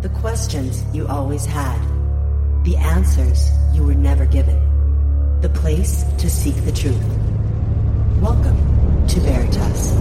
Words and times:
The 0.00 0.08
questions 0.10 0.84
you 0.94 1.08
always 1.08 1.44
had. 1.44 1.76
The 2.62 2.76
answers 2.76 3.50
you 3.74 3.82
were 3.82 3.96
never 3.96 4.26
given. 4.26 4.60
The 5.40 5.48
place 5.48 6.04
to 6.18 6.30
seek 6.30 6.54
the 6.64 6.70
truth. 6.70 7.02
Welcome 8.22 9.08
to 9.08 9.18
Veritas. 9.18 9.96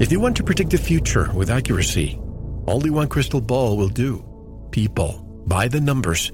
If 0.00 0.12
you 0.12 0.18
want 0.18 0.34
to 0.38 0.42
predict 0.44 0.70
the 0.70 0.78
future 0.78 1.30
with 1.34 1.50
accuracy, 1.50 2.18
only 2.66 2.88
one 2.88 3.08
crystal 3.08 3.42
ball 3.42 3.76
will 3.76 3.90
do. 3.90 4.24
People, 4.70 5.12
by 5.46 5.68
the 5.68 5.82
numbers. 5.82 6.32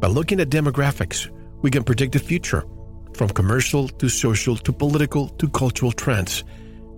By 0.00 0.08
looking 0.08 0.40
at 0.40 0.48
demographics, 0.48 1.28
we 1.60 1.70
can 1.70 1.84
predict 1.84 2.14
the 2.14 2.20
future, 2.20 2.64
from 3.12 3.28
commercial 3.28 3.86
to 3.86 4.08
social 4.08 4.56
to 4.56 4.72
political 4.72 5.28
to 5.28 5.46
cultural 5.50 5.92
trends. 5.92 6.42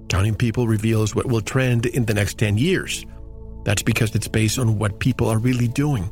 Counting 0.09 0.35
people 0.35 0.67
reveals 0.67 1.15
what 1.15 1.27
will 1.27 1.41
trend 1.41 1.87
in 1.87 2.05
the 2.05 2.15
next 2.15 2.39
10 2.39 2.57
years. 2.57 3.05
That's 3.65 3.83
because 3.83 4.15
it's 4.15 4.29
based 4.29 4.59
on 4.59 4.79
what 4.79 5.01
people 5.01 5.29
are 5.29 5.39
really 5.39 5.69
doing, 5.69 6.11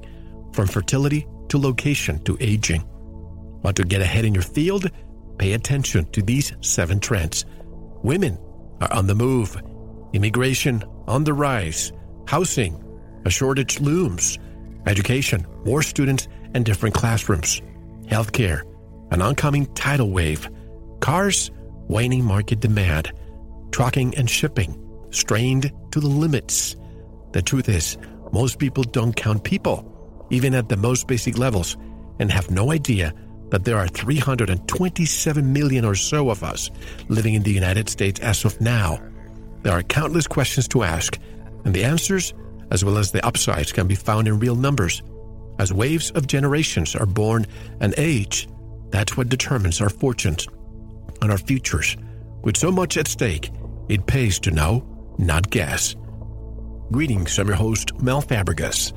from 0.52 0.66
fertility 0.66 1.26
to 1.48 1.58
location 1.58 2.22
to 2.24 2.36
aging. 2.40 2.84
Want 3.62 3.76
to 3.76 3.84
get 3.84 4.02
ahead 4.02 4.24
in 4.24 4.34
your 4.34 4.42
field? 4.42 4.90
Pay 5.38 5.52
attention 5.52 6.04
to 6.12 6.22
these 6.22 6.52
seven 6.60 7.00
trends. 7.00 7.44
Women 8.02 8.38
are 8.80 8.92
on 8.92 9.06
the 9.06 9.14
move, 9.14 9.56
immigration 10.12 10.84
on 11.06 11.24
the 11.24 11.32
rise, 11.32 11.92
housing, 12.26 12.82
a 13.24 13.30
shortage 13.30 13.80
looms, 13.80 14.38
education, 14.86 15.46
more 15.64 15.82
students 15.82 16.28
and 16.54 16.64
different 16.64 16.94
classrooms, 16.94 17.60
healthcare, 18.06 18.62
an 19.10 19.22
oncoming 19.22 19.66
tidal 19.74 20.10
wave, 20.10 20.48
cars, 21.00 21.50
waning 21.88 22.24
market 22.24 22.60
demand, 22.60 23.12
trucking 23.72 24.16
and 24.16 24.28
shipping, 24.28 24.76
strained 25.10 25.72
to 25.92 26.00
the 26.00 26.08
limits. 26.08 26.76
The 27.32 27.42
truth 27.42 27.68
is, 27.68 27.98
most 28.32 28.58
people 28.58 28.84
don't 28.84 29.14
count 29.14 29.44
people, 29.44 30.26
even 30.30 30.54
at 30.54 30.68
the 30.68 30.76
most 30.76 31.06
basic 31.06 31.38
levels, 31.38 31.76
and 32.18 32.30
have 32.30 32.50
no 32.50 32.72
idea 32.72 33.12
that 33.50 33.64
there 33.64 33.76
are 33.76 33.88
327 33.88 35.52
million 35.52 35.84
or 35.84 35.94
so 35.94 36.30
of 36.30 36.42
us 36.42 36.70
living 37.08 37.34
in 37.34 37.42
the 37.42 37.52
United 37.52 37.88
States 37.88 38.20
as 38.20 38.44
of 38.44 38.60
now. 38.60 38.98
There 39.62 39.72
are 39.72 39.82
countless 39.82 40.26
questions 40.26 40.68
to 40.68 40.82
ask, 40.82 41.18
and 41.64 41.74
the 41.74 41.84
answers, 41.84 42.34
as 42.70 42.84
well 42.84 42.98
as 42.98 43.12
the 43.12 43.24
upsides, 43.24 43.72
can 43.72 43.86
be 43.86 43.94
found 43.94 44.28
in 44.28 44.38
real 44.38 44.56
numbers. 44.56 45.02
As 45.58 45.72
waves 45.72 46.10
of 46.12 46.26
generations 46.26 46.94
are 46.94 47.06
born 47.06 47.46
and 47.80 47.94
age, 47.96 48.48
that's 48.90 49.16
what 49.16 49.28
determines 49.28 49.80
our 49.80 49.88
fortunes 49.88 50.46
and 51.22 51.30
our 51.30 51.38
futures. 51.38 51.96
With 52.46 52.56
so 52.56 52.70
much 52.70 52.96
at 52.96 53.08
stake, 53.08 53.50
it 53.88 54.06
pays 54.06 54.38
to 54.38 54.52
know, 54.52 54.86
not 55.18 55.50
guess. 55.50 55.96
Greetings, 56.92 57.36
I'm 57.40 57.48
your 57.48 57.56
host, 57.56 58.00
Mel 58.00 58.22
Fabregas. 58.22 58.92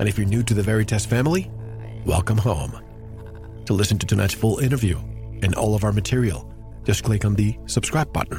And 0.00 0.08
if 0.08 0.16
you're 0.16 0.26
new 0.26 0.42
to 0.44 0.54
the 0.54 0.62
Veritas 0.62 1.04
family, 1.04 1.50
welcome 2.06 2.38
home. 2.38 2.72
To 3.66 3.74
listen 3.74 3.98
to 3.98 4.06
tonight's 4.06 4.32
full 4.32 4.60
interview 4.60 4.96
and 5.42 5.54
all 5.54 5.74
of 5.74 5.84
our 5.84 5.92
material, 5.92 6.50
just 6.84 7.04
click 7.04 7.26
on 7.26 7.34
the 7.34 7.58
subscribe 7.66 8.10
button. 8.10 8.38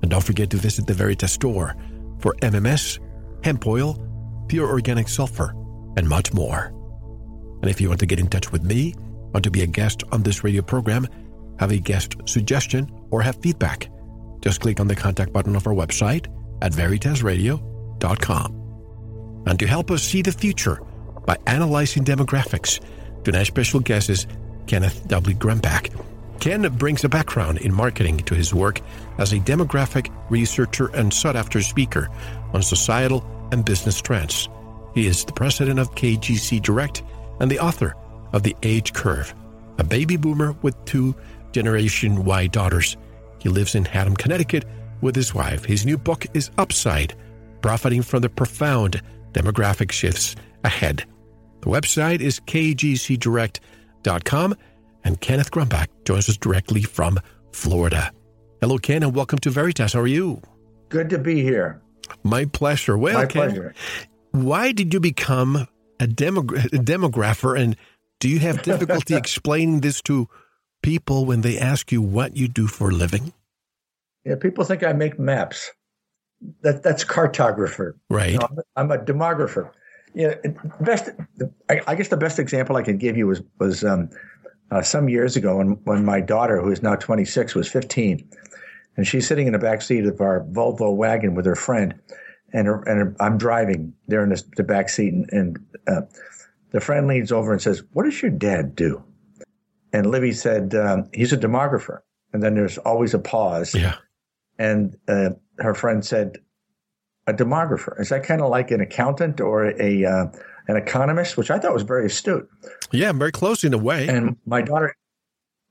And 0.00 0.10
don't 0.10 0.24
forget 0.24 0.48
to 0.52 0.56
visit 0.56 0.86
the 0.86 0.94
Veritas 0.94 1.32
store 1.32 1.76
for 2.18 2.34
MMS, 2.36 2.98
hemp 3.44 3.66
oil, 3.66 4.02
pure 4.48 4.70
organic 4.70 5.06
sulfur, 5.06 5.50
and 5.98 6.08
much 6.08 6.32
more. 6.32 6.72
And 7.60 7.70
if 7.70 7.78
you 7.82 7.88
want 7.88 8.00
to 8.00 8.06
get 8.06 8.20
in 8.20 8.28
touch 8.28 8.50
with 8.52 8.62
me, 8.62 8.94
want 9.34 9.44
to 9.44 9.50
be 9.50 9.60
a 9.60 9.66
guest 9.66 10.02
on 10.12 10.22
this 10.22 10.42
radio 10.42 10.62
program, 10.62 11.06
have 11.58 11.72
a 11.72 11.78
guest 11.78 12.16
suggestion, 12.26 12.90
or 13.10 13.22
have 13.22 13.36
feedback, 13.36 13.88
just 14.40 14.60
click 14.60 14.80
on 14.80 14.88
the 14.88 14.96
contact 14.96 15.32
button 15.32 15.56
of 15.56 15.66
our 15.66 15.74
website 15.74 16.26
at 16.62 16.72
veritasradio.com. 16.72 18.62
And 19.46 19.58
to 19.58 19.66
help 19.66 19.90
us 19.90 20.02
see 20.02 20.22
the 20.22 20.32
future 20.32 20.80
by 21.26 21.36
analyzing 21.46 22.04
demographics, 22.04 22.80
tonight's 23.24 23.48
special 23.48 23.80
guest 23.80 24.10
is 24.10 24.26
Kenneth 24.66 25.06
W. 25.08 25.36
Gronbach. 25.36 25.90
Ken 26.40 26.62
brings 26.76 27.02
a 27.04 27.08
background 27.08 27.58
in 27.58 27.72
marketing 27.72 28.18
to 28.18 28.34
his 28.34 28.54
work 28.54 28.80
as 29.18 29.32
a 29.32 29.38
demographic 29.38 30.12
researcher 30.30 30.88
and 30.94 31.12
sought 31.12 31.36
after 31.36 31.60
speaker 31.62 32.08
on 32.52 32.62
societal 32.62 33.24
and 33.52 33.64
business 33.64 34.00
trends. 34.00 34.48
He 34.94 35.06
is 35.06 35.24
the 35.24 35.32
president 35.32 35.78
of 35.78 35.94
KGC 35.94 36.62
Direct 36.62 37.02
and 37.40 37.50
the 37.50 37.58
author 37.58 37.94
of 38.32 38.42
The 38.42 38.56
Age 38.62 38.92
Curve, 38.92 39.34
a 39.78 39.84
baby 39.84 40.16
boomer 40.16 40.52
with 40.62 40.76
two 40.84 41.14
Generation 41.56 42.22
Y 42.26 42.48
daughters. 42.48 42.98
He 43.38 43.48
lives 43.48 43.74
in 43.74 43.86
Haddam, 43.86 44.14
Connecticut 44.14 44.66
with 45.00 45.16
his 45.16 45.32
wife. 45.32 45.64
His 45.64 45.86
new 45.86 45.96
book 45.96 46.26
is 46.34 46.50
Upside, 46.58 47.14
profiting 47.62 48.02
from 48.02 48.20
the 48.20 48.28
profound 48.28 49.00
demographic 49.32 49.90
shifts 49.90 50.36
ahead. 50.64 51.06
The 51.62 51.70
website 51.70 52.20
is 52.20 52.40
kgcdirect.com, 52.40 54.54
and 55.04 55.18
Kenneth 55.22 55.50
Gronbach 55.50 55.86
joins 56.04 56.28
us 56.28 56.36
directly 56.36 56.82
from 56.82 57.18
Florida. 57.52 58.12
Hello, 58.60 58.76
Ken, 58.76 59.02
and 59.02 59.16
welcome 59.16 59.38
to 59.38 59.48
Veritas. 59.48 59.94
How 59.94 60.00
are 60.00 60.06
you? 60.06 60.42
Good 60.90 61.08
to 61.08 61.16
be 61.16 61.42
here. 61.42 61.80
My 62.22 62.44
pleasure. 62.44 62.98
Well, 62.98 63.14
My 63.14 63.24
Ken, 63.24 63.48
pleasure. 63.48 63.74
why 64.32 64.72
did 64.72 64.92
you 64.92 65.00
become 65.00 65.66
a, 66.00 66.06
demogra- 66.06 66.66
a 66.66 66.84
demographer, 66.84 67.58
and 67.58 67.76
do 68.20 68.28
you 68.28 68.40
have 68.40 68.60
difficulty 68.60 69.14
explaining 69.22 69.80
this 69.80 70.02
to 70.02 70.28
people 70.82 71.24
when 71.24 71.40
they 71.40 71.58
ask 71.58 71.92
you 71.92 72.02
what 72.02 72.36
you 72.36 72.48
do 72.48 72.66
for 72.66 72.90
a 72.90 72.92
living? 72.92 73.32
Yeah, 74.24 74.34
people 74.36 74.64
think 74.64 74.82
I 74.82 74.92
make 74.92 75.18
maps. 75.18 75.70
That 76.62 76.82
that's 76.82 77.04
cartographer. 77.04 77.92
Right. 78.10 78.32
You 78.32 78.38
know, 78.38 78.48
I'm 78.76 78.90
a 78.90 78.98
demographer. 78.98 79.70
Yeah, 80.14 80.34
best. 80.80 81.10
I, 81.68 81.80
I 81.86 81.94
guess 81.94 82.08
the 82.08 82.16
best 82.16 82.38
example 82.38 82.76
I 82.76 82.82
can 82.82 82.98
give 82.98 83.16
you 83.16 83.26
was 83.26 83.42
was 83.58 83.84
um, 83.84 84.10
uh, 84.70 84.82
some 84.82 85.08
years 85.08 85.36
ago 85.36 85.58
when 85.58 85.72
when 85.84 86.04
my 86.04 86.20
daughter, 86.20 86.60
who 86.60 86.70
is 86.70 86.82
now 86.82 86.96
26, 86.96 87.54
was 87.54 87.68
15, 87.68 88.28
and 88.96 89.06
she's 89.06 89.26
sitting 89.26 89.46
in 89.46 89.52
the 89.52 89.58
back 89.58 89.82
seat 89.82 90.06
of 90.06 90.20
our 90.20 90.40
Volvo 90.44 90.94
wagon 90.94 91.34
with 91.34 91.46
her 91.46 91.56
friend, 91.56 91.94
and 92.52 92.66
her, 92.66 92.82
and 92.82 92.98
her, 92.98 93.16
I'm 93.20 93.38
driving. 93.38 93.92
They're 94.08 94.24
in 94.24 94.30
the, 94.30 94.42
the 94.56 94.64
back 94.64 94.88
seat, 94.88 95.12
and, 95.12 95.28
and 95.32 95.58
uh, 95.86 96.02
the 96.72 96.80
friend 96.80 97.06
leans 97.06 97.30
over 97.30 97.52
and 97.52 97.62
says, 97.62 97.82
"What 97.92 98.04
does 98.04 98.20
your 98.20 98.30
dad 98.30 98.74
do?" 98.74 99.02
And 99.92 100.10
Livy 100.10 100.32
said, 100.32 100.74
um, 100.74 101.08
"He's 101.12 101.32
a 101.32 101.36
demographer." 101.36 102.00
And 102.32 102.42
then 102.42 102.54
there's 102.54 102.78
always 102.78 103.14
a 103.14 103.18
pause. 103.18 103.74
Yeah. 103.74 103.96
And 104.58 104.96
uh, 105.08 105.30
her 105.58 105.74
friend 105.74 106.04
said, 106.04 106.38
"A 107.26 107.32
demographer 107.32 108.00
is 108.00 108.08
that 108.08 108.24
kind 108.24 108.40
of 108.40 108.50
like 108.50 108.70
an 108.70 108.80
accountant 108.80 109.40
or 109.40 109.66
a 109.80 110.04
uh, 110.04 110.26
an 110.68 110.76
economist?" 110.76 111.36
Which 111.36 111.50
I 111.50 111.58
thought 111.58 111.72
was 111.74 111.82
very 111.82 112.06
astute. 112.06 112.48
Yeah, 112.92 113.12
very 113.12 113.32
close 113.32 113.64
in 113.64 113.74
a 113.74 113.78
way. 113.78 114.08
And 114.08 114.36
my 114.46 114.62
daughter, 114.62 114.94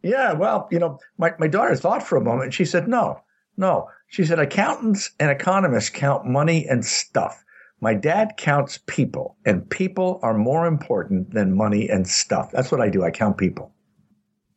yeah, 0.06 0.34
well, 0.34 0.68
you 0.72 0.78
know, 0.78 1.00
my, 1.18 1.34
my 1.40 1.48
daughter 1.48 1.76
thought 1.76 2.04
for 2.04 2.16
a 2.16 2.22
moment. 2.22 2.54
She 2.54 2.66
said, 2.66 2.88
no, 2.88 3.22
no. 3.58 3.90
She 4.08 4.24
said, 4.24 4.38
accountants 4.38 5.12
and 5.20 5.32
economists 5.32 5.90
count 5.90 6.26
money 6.26 6.68
and 6.68 6.86
stuff. 6.86 7.44
My 7.82 7.96
dad 7.96 8.38
counts 8.38 8.80
people, 8.86 9.36
and 9.46 9.70
people 9.70 10.20
are 10.24 10.34
more 10.34 10.68
important 10.68 11.34
than 11.34 11.58
money 11.58 11.90
and 11.90 12.08
stuff. 12.08 12.52
That's 12.52 12.72
what 12.72 12.82
I 12.82 12.90
do. 12.90 13.04
I 13.04 13.12
count 13.12 13.38
people. 13.38 13.74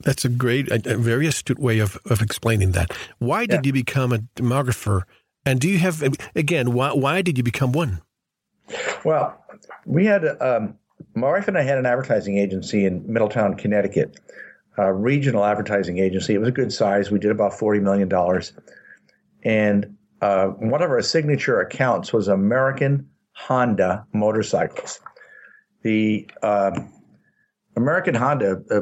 That's 0.04 0.24
a 0.24 0.28
great, 0.28 0.70
a, 0.70 0.94
a 0.94 0.96
very 0.96 1.26
astute 1.26 1.58
way 1.58 1.80
of, 1.80 1.98
of 2.08 2.22
explaining 2.22 2.72
that. 2.72 2.92
Why 3.18 3.46
did 3.46 3.64
Yeah. 3.64 3.68
you 3.68 3.72
become 3.72 4.12
a 4.12 4.18
demographer? 4.36 5.02
And 5.44 5.60
do 5.60 5.68
you 5.68 5.78
have, 5.78 6.02
again, 6.36 6.72
why, 6.72 6.92
why 6.92 7.22
did 7.22 7.36
you 7.36 7.44
become 7.44 7.72
one? 7.72 8.00
Well, 9.04 9.42
we 9.86 10.04
had 10.04 10.24
um, 10.40 10.76
my 11.14 11.28
wife 11.28 11.48
and 11.48 11.56
I 11.56 11.62
had 11.62 11.78
an 11.78 11.86
advertising 11.86 12.38
agency 12.38 12.84
in 12.84 13.02
Middletown, 13.10 13.54
Connecticut, 13.54 14.20
a 14.76 14.92
regional 14.92 15.44
advertising 15.44 15.98
agency. 15.98 16.34
It 16.34 16.38
was 16.38 16.48
a 16.48 16.52
good 16.52 16.72
size. 16.72 17.10
We 17.10 17.18
did 17.18 17.30
about 17.30 17.58
forty 17.58 17.80
million 17.80 18.08
dollars, 18.08 18.52
and 19.42 19.96
uh, 20.20 20.48
one 20.48 20.82
of 20.82 20.90
our 20.90 21.00
signature 21.02 21.60
accounts 21.60 22.12
was 22.12 22.28
American 22.28 23.08
Honda 23.32 24.06
motorcycles. 24.12 25.00
The 25.82 26.28
um, 26.42 26.92
American 27.74 28.14
Honda. 28.14 28.62
Uh, 28.70 28.80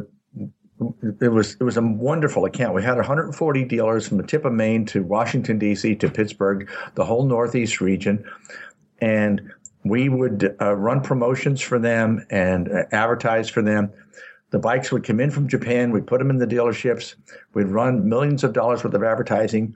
it 1.20 1.32
was 1.32 1.56
it 1.58 1.64
was 1.64 1.76
a 1.76 1.82
wonderful 1.82 2.44
account. 2.44 2.74
We 2.74 2.82
had 2.82 2.96
140 2.96 3.64
dealers 3.64 4.06
from 4.06 4.18
the 4.18 4.22
tip 4.22 4.44
of 4.44 4.52
Maine 4.52 4.84
to 4.86 5.02
Washington 5.02 5.58
D.C. 5.58 5.94
to 5.96 6.10
Pittsburgh, 6.10 6.68
the 6.94 7.04
whole 7.04 7.24
Northeast 7.24 7.80
region, 7.80 8.24
and 9.00 9.52
we 9.84 10.08
would 10.08 10.56
uh, 10.60 10.74
run 10.74 11.00
promotions 11.00 11.60
for 11.60 11.78
them 11.78 12.26
and 12.30 12.70
uh, 12.70 12.84
advertise 12.92 13.48
for 13.48 13.62
them. 13.62 13.90
The 14.50 14.58
bikes 14.58 14.92
would 14.92 15.04
come 15.04 15.20
in 15.20 15.30
from 15.30 15.48
Japan. 15.48 15.90
We'd 15.90 16.06
put 16.06 16.18
them 16.18 16.30
in 16.30 16.38
the 16.38 16.46
dealerships. 16.46 17.14
We'd 17.54 17.68
run 17.68 18.08
millions 18.08 18.44
of 18.44 18.52
dollars 18.52 18.84
worth 18.84 18.94
of 18.94 19.02
advertising, 19.02 19.74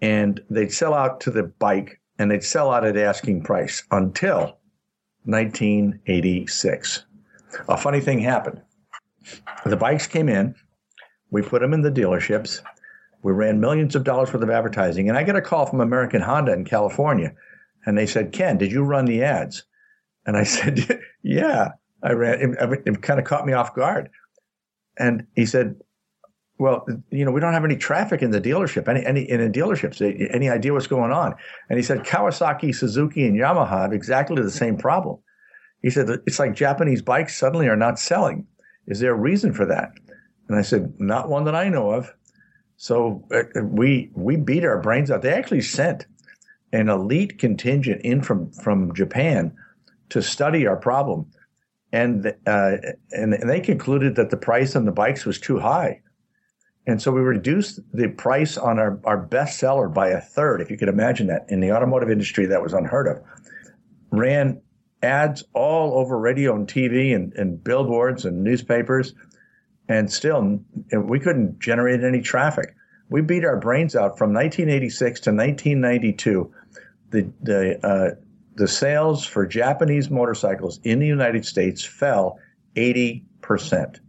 and 0.00 0.40
they'd 0.48 0.72
sell 0.72 0.94
out 0.94 1.20
to 1.22 1.30
the 1.30 1.44
bike, 1.44 2.00
and 2.18 2.30
they'd 2.30 2.44
sell 2.44 2.70
out 2.70 2.84
at 2.84 2.96
asking 2.96 3.42
price 3.42 3.82
until 3.90 4.58
1986. 5.24 7.04
A 7.68 7.76
funny 7.76 8.00
thing 8.00 8.18
happened. 8.18 8.60
The 9.64 9.76
bikes 9.76 10.06
came 10.06 10.28
in. 10.28 10.54
We 11.30 11.42
put 11.42 11.62
them 11.62 11.72
in 11.72 11.82
the 11.82 11.90
dealerships. 11.90 12.60
We 13.22 13.32
ran 13.32 13.60
millions 13.60 13.94
of 13.94 14.04
dollars 14.04 14.32
worth 14.32 14.42
of 14.42 14.50
advertising, 14.50 15.08
and 15.08 15.16
I 15.16 15.22
get 15.22 15.36
a 15.36 15.40
call 15.40 15.66
from 15.66 15.80
American 15.80 16.20
Honda 16.20 16.52
in 16.52 16.64
California 16.64 17.34
And 17.86 17.96
they 17.96 18.06
said, 18.06 18.32
Ken, 18.32 18.58
did 18.58 18.72
you 18.72 18.82
run 18.82 19.04
the 19.04 19.22
ads? 19.22 19.64
And 20.26 20.36
I 20.36 20.42
said, 20.56 21.00
yeah, 21.22 21.70
I 22.02 22.12
ran. 22.12 22.56
It, 22.58 22.82
it 22.86 23.02
kind 23.02 23.20
of 23.20 23.26
caught 23.26 23.46
me 23.46 23.52
off 23.52 23.74
guard. 23.74 24.10
And 24.98 25.26
he 25.34 25.46
said, 25.46 25.76
well, 26.58 26.86
you 27.10 27.24
know, 27.24 27.32
we 27.32 27.40
don't 27.40 27.54
have 27.54 27.64
any 27.64 27.76
traffic 27.76 28.22
in 28.22 28.30
the 28.30 28.40
dealership, 28.40 28.86
any, 28.86 29.04
any 29.04 29.28
in 29.28 29.40
the 29.40 29.58
dealerships. 29.58 30.00
Any 30.32 30.48
idea 30.48 30.72
what's 30.72 30.86
going 30.86 31.10
on? 31.10 31.34
And 31.68 31.78
he 31.78 31.82
said, 31.82 32.04
Kawasaki, 32.04 32.74
Suzuki, 32.74 33.26
and 33.26 33.36
Yamaha 33.36 33.82
have 33.82 33.92
exactly 33.92 34.40
the 34.40 34.50
same 34.50 34.76
problem. 34.76 35.18
He 35.82 35.90
said, 35.90 36.08
it's 36.26 36.38
like 36.38 36.54
Japanese 36.54 37.02
bikes 37.02 37.36
suddenly 37.36 37.66
are 37.66 37.76
not 37.76 37.98
selling. 37.98 38.46
Is 38.86 39.00
there 39.00 39.12
a 39.12 39.18
reason 39.18 39.52
for 39.52 39.66
that? 39.66 39.92
And 40.48 40.58
I 40.58 40.62
said, 40.62 40.94
not 40.98 41.28
one 41.28 41.44
that 41.44 41.54
I 41.54 41.68
know 41.68 41.90
of. 41.90 42.12
So 42.76 43.24
uh, 43.32 43.62
we 43.62 44.10
we 44.14 44.36
beat 44.36 44.64
our 44.64 44.80
brains 44.80 45.10
out. 45.10 45.22
They 45.22 45.32
actually 45.32 45.60
sent 45.60 46.06
an 46.72 46.88
elite 46.88 47.38
contingent 47.38 48.02
in 48.02 48.22
from 48.22 48.50
from 48.50 48.92
Japan 48.94 49.54
to 50.08 50.20
study 50.20 50.66
our 50.66 50.76
problem, 50.76 51.26
and 51.92 52.26
uh, 52.46 52.76
and, 53.12 53.34
and 53.34 53.48
they 53.48 53.60
concluded 53.60 54.16
that 54.16 54.30
the 54.30 54.36
price 54.36 54.74
on 54.74 54.84
the 54.84 54.90
bikes 54.90 55.24
was 55.24 55.38
too 55.38 55.60
high, 55.60 56.00
and 56.88 57.00
so 57.00 57.12
we 57.12 57.20
reduced 57.20 57.78
the 57.92 58.08
price 58.08 58.58
on 58.58 58.80
our 58.80 58.98
our 59.04 59.18
best 59.18 59.60
seller 59.60 59.88
by 59.88 60.08
a 60.08 60.20
third. 60.20 60.60
If 60.60 60.68
you 60.68 60.76
could 60.76 60.88
imagine 60.88 61.28
that 61.28 61.46
in 61.48 61.60
the 61.60 61.70
automotive 61.70 62.10
industry, 62.10 62.46
that 62.46 62.62
was 62.62 62.72
unheard 62.72 63.06
of. 63.06 63.22
Ran 64.10 64.60
ads 65.02 65.44
all 65.52 65.98
over 65.98 66.18
radio 66.18 66.54
and 66.54 66.68
TV 66.68 67.14
and, 67.14 67.32
and 67.34 67.62
billboards 67.62 68.24
and 68.24 68.42
newspapers 68.42 69.14
and 69.88 70.12
still 70.12 70.60
we 70.92 71.20
couldn't 71.20 71.58
generate 71.58 72.02
any 72.02 72.20
traffic. 72.20 72.74
We 73.08 73.20
beat 73.20 73.44
our 73.44 73.58
brains 73.58 73.94
out 73.94 74.16
from 74.16 74.32
1986 74.32 75.20
to 75.20 75.30
1992. 75.30 76.52
The 77.10 77.32
the 77.42 77.86
uh, 77.86 78.14
the 78.54 78.68
sales 78.68 79.24
for 79.24 79.46
Japanese 79.46 80.10
motorcycles 80.10 80.80
in 80.84 80.98
the 80.98 81.06
United 81.06 81.44
States 81.44 81.84
fell 81.84 82.38
80 82.76 83.24
percent, 83.40 84.00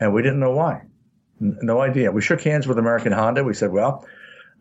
and 0.00 0.12
we 0.12 0.22
didn't 0.22 0.40
know 0.40 0.52
why. 0.52 0.82
No 1.40 1.80
idea. 1.80 2.10
We 2.10 2.20
shook 2.20 2.42
hands 2.42 2.66
with 2.66 2.78
American 2.78 3.12
Honda. 3.12 3.44
We 3.44 3.54
said, 3.54 3.70
well. 3.70 4.06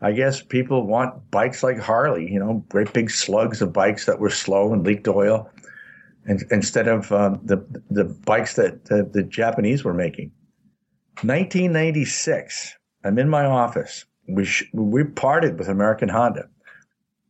I 0.01 0.11
guess 0.11 0.44
people 0.44 0.85
want 0.85 1.31
bikes 1.31 1.63
like 1.63 1.79
Harley, 1.79 2.31
you 2.31 2.39
know, 2.39 2.63
great 2.69 2.94
big 2.94 3.09
slugs 3.09 3.61
of 3.61 3.73
bikes 3.73 4.05
that 4.05 4.19
were 4.19 4.29
slow 4.29 4.71
and 4.71 4.85
leaked 4.85 5.07
oil 5.07 5.49
and, 6.25 6.44
instead 6.51 6.88
of 6.88 7.11
um, 7.11 7.39
the 7.44 7.57
the 7.89 8.03
bikes 8.03 8.55
that 8.55 8.85
the, 8.85 9.09
the 9.11 9.23
Japanese 9.23 9.83
were 9.83 9.94
making. 9.94 10.31
1996, 11.23 12.77
I'm 13.03 13.17
in 13.17 13.27
my 13.27 13.45
office. 13.45 14.05
We 14.27 14.45
sh- 14.45 14.69
we 14.73 15.03
parted 15.03 15.57
with 15.57 15.67
American 15.67 16.09
Honda. 16.09 16.47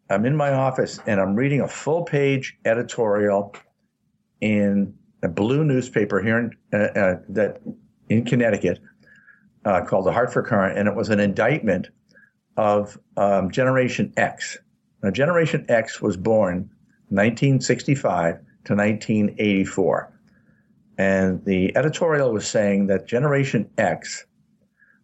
I'm 0.09 0.25
in 0.25 0.35
my 0.35 0.51
office 0.51 0.99
and 1.05 1.21
I'm 1.21 1.35
reading 1.35 1.61
a 1.61 1.67
full 1.67 2.03
page 2.03 2.57
editorial 2.65 3.55
in 4.41 4.93
a 5.23 5.27
blue 5.29 5.63
newspaper 5.63 6.21
here 6.21 6.37
in 6.39 6.51
uh, 6.73 6.99
uh, 6.99 7.15
that 7.29 7.61
in 8.09 8.25
Connecticut 8.25 8.79
uh, 9.63 9.81
called 9.85 10.05
the 10.05 10.11
Hartford 10.11 10.45
Courant, 10.45 10.77
and 10.77 10.87
it 10.87 10.95
was 10.95 11.09
an 11.09 11.19
indictment 11.19 11.89
of 12.57 12.97
um, 13.15 13.51
Generation 13.51 14.11
X. 14.17 14.57
Now, 15.03 15.11
Generation 15.11 15.65
X 15.69 16.01
was 16.01 16.17
born 16.17 16.69
1965 17.09 18.35
to 18.65 18.75
1984. 18.75 20.11
And 20.97 21.45
the 21.45 21.75
editorial 21.77 22.33
was 22.33 22.47
saying 22.47 22.87
that 22.87 23.07
Generation 23.07 23.69
X 23.77 24.25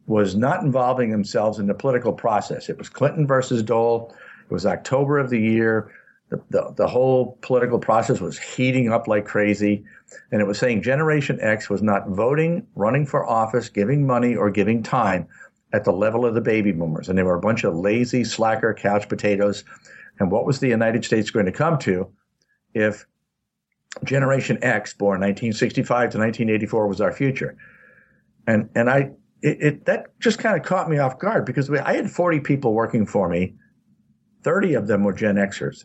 was 0.07 0.35
not 0.35 0.63
involving 0.63 1.11
themselves 1.11 1.59
in 1.59 1.67
the 1.67 1.73
political 1.73 2.11
process. 2.11 2.67
It 2.67 2.77
was 2.77 2.89
Clinton 2.89 3.27
versus 3.27 3.63
Dole. 3.63 4.13
It 4.49 4.51
was 4.51 4.65
October 4.65 5.19
of 5.19 5.29
the 5.29 5.39
year. 5.39 5.91
The, 6.29 6.41
the, 6.49 6.73
the, 6.75 6.87
whole 6.87 7.37
political 7.41 7.77
process 7.77 8.19
was 8.19 8.39
heating 8.39 8.91
up 8.91 9.07
like 9.07 9.25
crazy. 9.25 9.85
And 10.31 10.41
it 10.41 10.45
was 10.45 10.57
saying 10.57 10.81
Generation 10.81 11.39
X 11.39 11.69
was 11.69 11.83
not 11.83 12.09
voting, 12.09 12.65
running 12.75 13.05
for 13.05 13.25
office, 13.25 13.69
giving 13.69 14.07
money, 14.07 14.35
or 14.35 14.49
giving 14.49 14.81
time 14.81 15.27
at 15.73 15.83
the 15.83 15.91
level 15.91 16.25
of 16.25 16.35
the 16.35 16.41
baby 16.41 16.71
boomers. 16.71 17.09
And 17.09 17.17
they 17.17 17.23
were 17.23 17.35
a 17.35 17.41
bunch 17.41 17.63
of 17.63 17.75
lazy, 17.75 18.23
slacker 18.23 18.73
couch 18.73 19.09
potatoes. 19.09 19.63
And 20.19 20.31
what 20.31 20.45
was 20.45 20.59
the 20.59 20.67
United 20.67 21.03
States 21.03 21.31
going 21.31 21.47
to 21.47 21.51
come 21.51 21.77
to 21.79 22.11
if 22.73 23.05
Generation 24.03 24.57
X, 24.61 24.93
born 24.93 25.19
1965 25.21 25.87
to 26.11 26.17
1984, 26.17 26.87
was 26.87 27.01
our 27.01 27.11
future. 27.11 27.57
And 28.47 28.69
and 28.75 28.89
I 28.89 29.11
it, 29.41 29.61
it 29.61 29.85
that 29.85 30.19
just 30.19 30.39
kind 30.39 30.57
of 30.57 30.65
caught 30.65 30.89
me 30.89 30.97
off 30.97 31.19
guard 31.19 31.45
because 31.45 31.69
I 31.69 31.93
had 31.93 32.09
40 32.09 32.39
people 32.39 32.73
working 32.73 33.05
for 33.05 33.29
me, 33.29 33.55
30 34.43 34.73
of 34.75 34.87
them 34.87 35.03
were 35.03 35.13
Gen 35.13 35.35
Xers, 35.35 35.83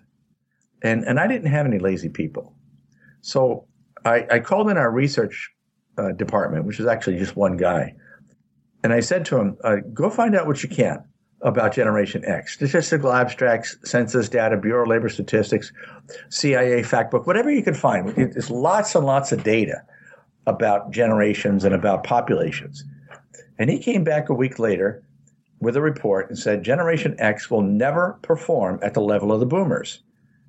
and 0.83 1.05
and 1.05 1.21
I 1.21 1.27
didn't 1.27 1.51
have 1.51 1.67
any 1.67 1.79
lazy 1.79 2.09
people. 2.09 2.55
So 3.21 3.67
I, 4.05 4.27
I 4.31 4.39
called 4.41 4.71
in 4.71 4.77
our 4.77 4.91
research 4.91 5.51
uh, 5.99 6.13
department, 6.13 6.65
which 6.65 6.81
is 6.81 6.87
actually 6.87 7.19
just 7.19 7.37
one 7.37 7.57
guy, 7.57 7.95
and 8.83 8.93
I 8.93 9.01
said 9.01 9.25
to 9.27 9.39
him, 9.39 9.57
uh, 9.65 9.77
"Go 9.93 10.11
find 10.11 10.37
out 10.37 10.47
what 10.47 10.63
you 10.63 10.69
can." 10.69 11.05
about 11.43 11.73
Generation 11.73 12.25
X. 12.25 12.55
Statistical 12.55 13.13
abstracts, 13.13 13.77
census 13.85 14.29
data, 14.29 14.57
Bureau 14.57 14.83
of 14.83 14.89
Labor 14.89 15.09
Statistics, 15.09 15.73
CIA 16.31 16.83
fact 16.83 17.11
book, 17.11 17.27
whatever 17.27 17.51
you 17.51 17.63
can 17.63 17.75
find. 17.75 18.09
There's 18.17 18.51
lots 18.51 18.95
and 18.95 19.07
lots 19.07 19.31
of 19.31 19.45
data 19.45 19.83
about 20.47 20.91
generations 20.91 21.65
and 21.65 21.75
about 21.75 22.03
populations. 22.03 22.85
And 23.59 23.71
he 23.71 23.79
came 23.79 24.03
back 24.03 24.29
a 24.29 24.35
week 24.35 24.59
later 24.59 25.03
with 25.61 25.77
a 25.77 25.81
report 25.81 26.29
and 26.29 26.39
said 26.39 26.63
Generation 26.63 27.15
X 27.19 27.51
will 27.51 27.63
never 27.63 28.19
perform 28.23 28.79
at 28.83 28.95
the 28.95 29.01
level 29.01 29.33
of 29.33 29.41
the 29.41 29.47
boomers. 29.47 30.03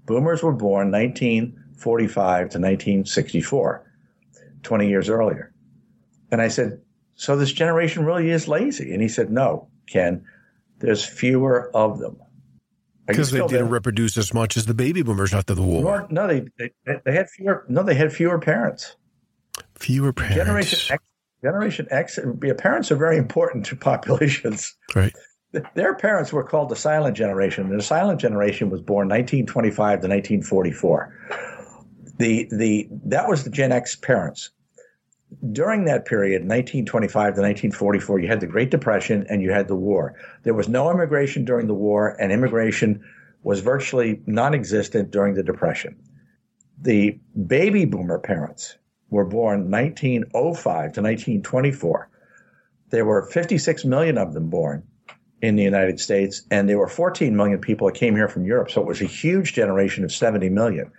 Boomers 0.05 0.41
were 0.41 0.53
born 0.53 0.91
1945 0.91 2.37
to 2.37 2.43
1964, 2.43 3.91
20 4.63 4.87
years 4.87 5.09
earlier. 5.09 5.51
And 6.31 6.41
I 6.41 6.47
said, 6.47 6.79
So 7.19 7.35
this 7.35 7.51
generation 7.51 8.05
really 8.05 8.29
is 8.29 8.47
lazy? 8.47 8.93
And 8.93 9.01
he 9.01 9.09
said, 9.09 9.29
No, 9.29 9.67
Ken 9.87 10.25
there's 10.79 11.05
fewer 11.05 11.69
of 11.75 11.99
them. 11.99 12.17
Because 13.05 13.31
they 13.31 13.39
didn't 13.39 13.51
there? 13.51 13.65
reproduce 13.65 14.17
as 14.17 14.33
much 14.33 14.55
as 14.55 14.65
the 14.65 14.73
baby 14.73 15.01
boomers 15.01 15.33
after 15.33 15.55
the 15.55 15.63
war. 15.63 16.07
No, 16.09 16.27
they, 16.27 16.45
they, 16.57 16.71
they 17.05 17.11
had 17.11 17.29
fewer. 17.29 17.65
No, 17.67 17.81
they 17.83 17.95
had 17.95 18.13
fewer 18.13 18.39
parents. 18.39 18.95
Fewer 19.75 20.13
parents. 20.13 20.37
Generation 20.37 20.93
X. 20.93 21.03
Generation 21.41 21.87
X. 21.89 22.19
Parents 22.57 22.91
are 22.91 22.95
very 22.95 23.17
important 23.17 23.65
to 23.65 23.75
populations. 23.75 24.75
Right. 24.95 25.13
Their 25.73 25.95
parents 25.95 26.31
were 26.31 26.43
called 26.43 26.69
the 26.69 26.75
silent 26.75 27.17
generation. 27.17 27.65
and 27.69 27.79
The 27.79 27.83
silent 27.83 28.21
generation 28.21 28.69
was 28.69 28.81
born 28.81 29.09
1925 29.09 29.75
to 30.01 30.07
1944. 30.07 31.15
The 32.19 32.47
the 32.51 32.87
that 33.05 33.27
was 33.27 33.43
the 33.43 33.49
Gen 33.49 33.71
X 33.71 33.95
parents 33.95 34.51
during 35.51 35.85
that 35.85 36.05
period, 36.05 36.41
1925 36.41 37.11
to 37.11 37.41
1944, 37.41 38.19
you 38.19 38.27
had 38.27 38.39
the 38.39 38.47
Great 38.47 38.71
Depression 38.71 39.25
and 39.29 39.41
you 39.41 39.51
had 39.51 39.67
the 39.67 39.75
war. 39.75 40.15
There 40.43 40.53
was 40.53 40.67
no 40.67 40.89
immigration 40.89 41.45
during 41.45 41.67
the 41.67 41.73
war, 41.73 42.15
and 42.19 42.31
immigration 42.31 43.03
was 43.43 43.61
virtually 43.61 44.21
non 44.25 44.53
existent 44.53 45.11
during 45.11 45.35
the 45.35 45.43
Depression. 45.43 45.95
The 46.81 47.19
baby 47.47 47.85
boomer 47.85 48.19
parents 48.19 48.77
were 49.09 49.25
born 49.25 49.69
1905 49.69 50.63
to 50.93 51.01
1924. 51.01 52.09
There 52.89 53.05
were 53.05 53.27
56 53.27 53.85
million 53.85 54.17
of 54.17 54.33
them 54.33 54.49
born 54.49 54.83
in 55.41 55.55
the 55.55 55.63
United 55.63 55.99
States, 55.99 56.41
and 56.51 56.67
there 56.67 56.77
were 56.77 56.87
14 56.87 57.35
million 57.35 57.59
people 57.59 57.87
that 57.87 57.95
came 57.95 58.15
here 58.15 58.27
from 58.27 58.45
Europe. 58.45 58.71
So 58.71 58.81
it 58.81 58.87
was 58.87 59.01
a 59.01 59.05
huge 59.05 59.53
generation 59.53 60.03
of 60.03 60.11
70 60.11 60.49
million. 60.49 60.91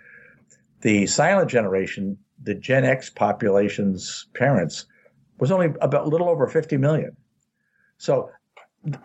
The 0.81 1.05
silent 1.07 1.49
generation 1.49 2.17
the 2.43 2.55
Gen 2.55 2.83
X 2.83 3.09
population's 3.09 4.27
parents 4.33 4.85
was 5.39 5.51
only 5.51 5.67
about 5.81 6.05
a 6.05 6.09
little 6.09 6.29
over 6.29 6.47
50 6.47 6.77
million. 6.77 7.15
So 7.97 8.29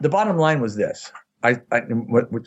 the 0.01 0.09
bottom 0.09 0.39
line 0.39 0.61
was 0.61 0.77
this. 0.77 1.13
I, 1.43 1.61
I, 1.71 1.83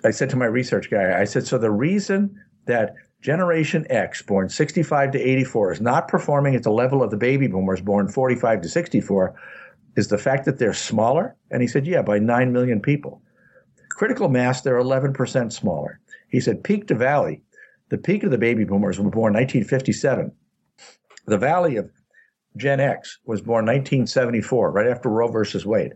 I 0.04 0.12
said 0.12 0.30
to 0.32 0.36
my 0.36 0.46
research 0.46 0.90
guy, 0.90 1.20
I 1.20 1.26
said, 1.26 1.46
so 1.46 1.58
the 1.58 1.72
reason 1.72 2.36
that 2.66 2.94
Generation 3.22 3.86
X, 3.90 4.22
born 4.22 4.50
65 4.50 5.12
to 5.12 5.20
84, 5.20 5.74
is 5.74 5.82
not 5.82 6.08
performing 6.08 6.56
at 6.56 6.64
the 6.64 6.72
level 6.72 7.04
of 7.04 7.12
the 7.12 7.18
baby 7.18 7.48
boomers 7.48 7.82
born 7.82 8.08
45 8.08 8.62
to 8.62 8.70
64 8.70 9.36
is 9.96 10.08
the 10.08 10.18
fact 10.18 10.46
that 10.46 10.58
they're 10.58 10.74
smaller? 10.74 11.36
And 11.52 11.62
he 11.62 11.68
said, 11.68 11.86
yeah, 11.86 12.02
by 12.02 12.20
9 12.20 12.52
million 12.52 12.82
people. 12.82 13.22
Critical 13.92 14.30
mass, 14.30 14.62
they're 14.62 14.80
11% 14.80 15.52
smaller. 15.52 16.00
He 16.30 16.40
said, 16.40 16.64
peak 16.64 16.88
to 16.88 16.96
valley, 16.96 17.42
the 17.90 17.98
peak 17.98 18.24
of 18.24 18.32
the 18.32 18.38
baby 18.38 18.64
boomers 18.64 19.00
were 19.00 19.10
born 19.10 19.34
1957. 19.34 20.32
The 21.26 21.38
Valley 21.38 21.78
of 21.78 21.90
Gen 22.58 22.80
X 22.80 23.20
was 23.26 23.42
born 23.42 23.66
1974, 23.66 24.72
right 24.72 24.88
after 24.88 25.10
Roe 25.10 25.28
versus 25.28 25.66
Wade. 25.66 25.94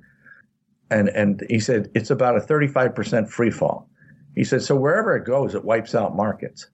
And, 0.89 1.09
and 1.09 1.43
he 1.49 1.59
said 1.59 1.89
it's 1.95 2.11
about 2.11 2.37
a 2.37 2.41
35% 2.41 3.29
free 3.29 3.51
fall. 3.51 3.89
He 4.35 4.43
said, 4.43 4.63
so 4.63 4.75
wherever 4.75 5.15
it 5.15 5.25
goes, 5.25 5.55
it 5.55 5.63
wipes 5.63 5.95
out 5.95 6.15
markets. 6.15 6.67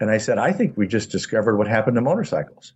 And 0.00 0.10
I 0.10 0.18
said, 0.18 0.38
I 0.38 0.52
think 0.52 0.76
we 0.76 0.86
just 0.86 1.10
discovered 1.10 1.56
what 1.56 1.66
happened 1.66 1.96
to 1.96 2.00
motorcycles. 2.00 2.72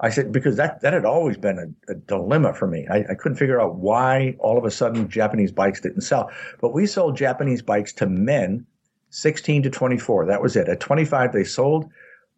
I 0.00 0.10
said, 0.10 0.32
because 0.32 0.56
that, 0.56 0.80
that 0.82 0.92
had 0.92 1.04
always 1.04 1.36
been 1.36 1.58
a, 1.58 1.92
a 1.92 1.94
dilemma 1.94 2.52
for 2.54 2.66
me. 2.66 2.86
I, 2.90 2.98
I, 3.10 3.14
couldn't 3.14 3.38
figure 3.38 3.60
out 3.60 3.76
why 3.76 4.36
all 4.40 4.58
of 4.58 4.64
a 4.64 4.70
sudden 4.70 5.08
Japanese 5.08 5.52
bikes 5.52 5.80
didn't 5.80 6.02
sell. 6.02 6.30
But 6.60 6.74
we 6.74 6.86
sold 6.86 7.16
Japanese 7.16 7.62
bikes 7.62 7.94
to 7.94 8.06
men 8.06 8.66
16 9.16 9.62
to 9.62 9.70
24. 9.70 10.26
That 10.26 10.42
was 10.42 10.56
it. 10.56 10.68
At 10.68 10.78
25, 10.78 11.32
they 11.32 11.42
sold 11.42 11.88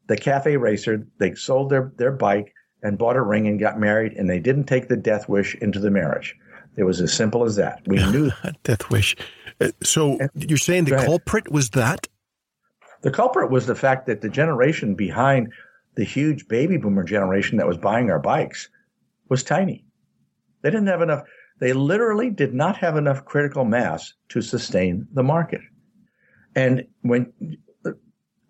the 0.06 0.16
cafe 0.16 0.56
racer, 0.56 1.04
they 1.18 1.34
sold 1.34 1.70
their, 1.70 1.92
their 1.96 2.12
bike 2.12 2.54
and 2.84 2.96
bought 2.96 3.16
a 3.16 3.20
ring 3.22 3.48
and 3.48 3.58
got 3.58 3.80
married, 3.80 4.12
and 4.12 4.30
they 4.30 4.38
didn't 4.38 4.64
take 4.64 4.86
the 4.86 4.96
death 4.96 5.28
wish 5.28 5.56
into 5.56 5.80
the 5.80 5.90
marriage. 5.90 6.36
It 6.76 6.84
was 6.84 7.00
as 7.00 7.12
simple 7.12 7.44
as 7.44 7.56
that. 7.56 7.82
We 7.88 7.96
knew 8.12 8.30
that 8.44 8.56
death 8.62 8.90
wish. 8.90 9.16
Uh, 9.60 9.72
so 9.82 10.18
and, 10.18 10.30
you're 10.34 10.56
saying 10.56 10.84
the 10.84 11.02
culprit 11.04 11.50
was 11.50 11.70
that? 11.70 12.06
The 13.02 13.10
culprit 13.10 13.50
was 13.50 13.66
the 13.66 13.74
fact 13.74 14.06
that 14.06 14.20
the 14.20 14.28
generation 14.28 14.94
behind 14.94 15.52
the 15.96 16.04
huge 16.04 16.46
baby 16.46 16.76
boomer 16.76 17.02
generation 17.02 17.58
that 17.58 17.66
was 17.66 17.76
buying 17.76 18.08
our 18.08 18.20
bikes 18.20 18.68
was 19.28 19.42
tiny. 19.42 19.84
They 20.62 20.70
didn't 20.70 20.86
have 20.86 21.02
enough. 21.02 21.24
They 21.58 21.72
literally 21.72 22.30
did 22.30 22.54
not 22.54 22.76
have 22.76 22.96
enough 22.96 23.24
critical 23.24 23.64
mass 23.64 24.14
to 24.28 24.40
sustain 24.40 25.08
the 25.12 25.24
market. 25.24 25.60
And 26.58 26.86
when, 27.02 27.32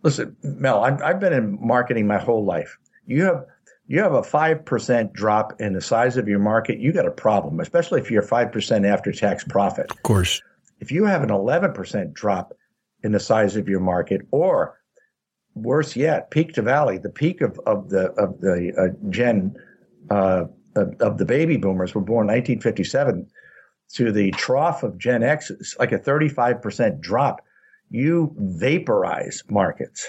listen, 0.02 0.34
Mel, 0.42 0.82
I've, 0.82 1.02
I've 1.02 1.20
been 1.20 1.34
in 1.34 1.58
marketing 1.60 2.06
my 2.06 2.16
whole 2.16 2.42
life. 2.42 2.78
You 3.06 3.24
have 3.24 3.44
you 3.86 4.00
have 4.02 4.12
a 4.12 4.20
5% 4.20 5.12
drop 5.14 5.60
in 5.60 5.72
the 5.72 5.80
size 5.80 6.18
of 6.18 6.28
your 6.28 6.38
market, 6.38 6.78
you 6.78 6.92
got 6.92 7.06
a 7.06 7.10
problem, 7.10 7.58
especially 7.58 8.00
if 8.00 8.10
you're 8.10 8.22
5% 8.22 8.86
after 8.86 9.12
tax 9.12 9.44
profit. 9.44 9.90
Of 9.90 10.02
course. 10.02 10.42
If 10.80 10.92
you 10.92 11.04
have 11.06 11.22
an 11.22 11.30
11% 11.30 12.12
drop 12.12 12.52
in 13.02 13.12
the 13.12 13.20
size 13.20 13.56
of 13.56 13.66
your 13.66 13.80
market, 13.80 14.20
or 14.30 14.78
worse 15.54 15.96
yet, 15.96 16.30
peak 16.30 16.52
to 16.54 16.62
valley, 16.62 16.98
the 16.98 17.08
peak 17.08 17.40
of, 17.40 17.58
of 17.66 17.88
the, 17.88 18.10
of 18.12 18.38
the 18.40 18.74
uh, 18.78 19.10
gen, 19.10 19.56
uh, 20.10 20.44
of, 20.76 20.94
of, 21.00 21.16
the 21.16 21.24
baby 21.24 21.56
boomers 21.56 21.94
were 21.94 22.02
born 22.02 22.26
1957 22.26 23.26
to 23.94 24.12
the 24.12 24.30
trough 24.32 24.82
of 24.82 24.98
Gen 24.98 25.22
X, 25.22 25.50
like 25.78 25.92
a 25.92 25.98
35% 25.98 27.00
drop 27.00 27.40
you 27.90 28.34
vaporize 28.36 29.42
markets, 29.48 30.06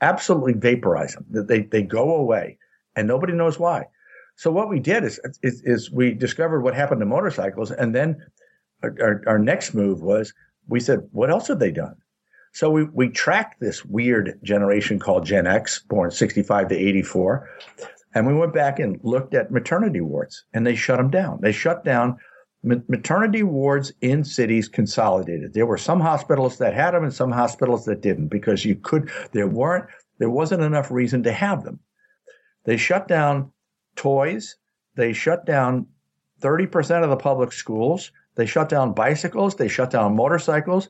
absolutely 0.00 0.54
vaporize 0.54 1.14
them. 1.14 1.46
They, 1.46 1.62
they 1.62 1.82
go 1.82 2.16
away 2.16 2.58
and 2.94 3.06
nobody 3.08 3.32
knows 3.32 3.58
why. 3.58 3.86
So 4.36 4.50
what 4.50 4.68
we 4.68 4.80
did 4.80 5.04
is, 5.04 5.18
is, 5.42 5.62
is 5.64 5.90
we 5.90 6.12
discovered 6.12 6.60
what 6.60 6.74
happened 6.74 7.00
to 7.00 7.06
motorcycles. 7.06 7.70
And 7.70 7.94
then 7.94 8.22
our, 8.82 9.22
our 9.26 9.38
next 9.38 9.74
move 9.74 10.02
was 10.02 10.34
we 10.68 10.80
said, 10.80 11.08
what 11.12 11.30
else 11.30 11.48
have 11.48 11.58
they 11.58 11.72
done? 11.72 11.96
So 12.52 12.70
we, 12.70 12.84
we 12.84 13.08
tracked 13.08 13.60
this 13.60 13.84
weird 13.84 14.38
generation 14.42 14.98
called 14.98 15.26
Gen 15.26 15.46
X, 15.46 15.80
born 15.80 16.10
65 16.10 16.68
to 16.68 16.74
84. 16.74 17.48
And 18.14 18.26
we 18.26 18.34
went 18.34 18.54
back 18.54 18.78
and 18.78 18.98
looked 19.02 19.34
at 19.34 19.50
maternity 19.50 20.00
wards 20.00 20.44
and 20.54 20.66
they 20.66 20.74
shut 20.74 20.96
them 20.96 21.10
down. 21.10 21.40
They 21.42 21.52
shut 21.52 21.84
down 21.84 22.18
maternity 22.66 23.44
wards 23.44 23.92
in 24.00 24.24
cities 24.24 24.68
consolidated. 24.68 25.54
There 25.54 25.66
were 25.66 25.78
some 25.78 26.00
hospitals 26.00 26.58
that 26.58 26.74
had 26.74 26.92
them 26.92 27.04
and 27.04 27.14
some 27.14 27.30
hospitals 27.30 27.84
that 27.84 28.00
didn't 28.00 28.26
because 28.26 28.64
you 28.64 28.74
could, 28.74 29.10
there 29.32 29.46
weren't, 29.46 29.86
there 30.18 30.30
wasn't 30.30 30.62
enough 30.62 30.90
reason 30.90 31.22
to 31.22 31.32
have 31.32 31.62
them. 31.62 31.78
They 32.64 32.76
shut 32.76 33.06
down 33.06 33.52
toys. 33.94 34.56
They 34.96 35.12
shut 35.12 35.46
down 35.46 35.86
30% 36.40 37.04
of 37.04 37.10
the 37.10 37.16
public 37.16 37.52
schools. 37.52 38.10
They 38.34 38.46
shut 38.46 38.68
down 38.68 38.92
bicycles. 38.92 39.54
They 39.54 39.68
shut 39.68 39.90
down 39.90 40.16
motorcycles. 40.16 40.88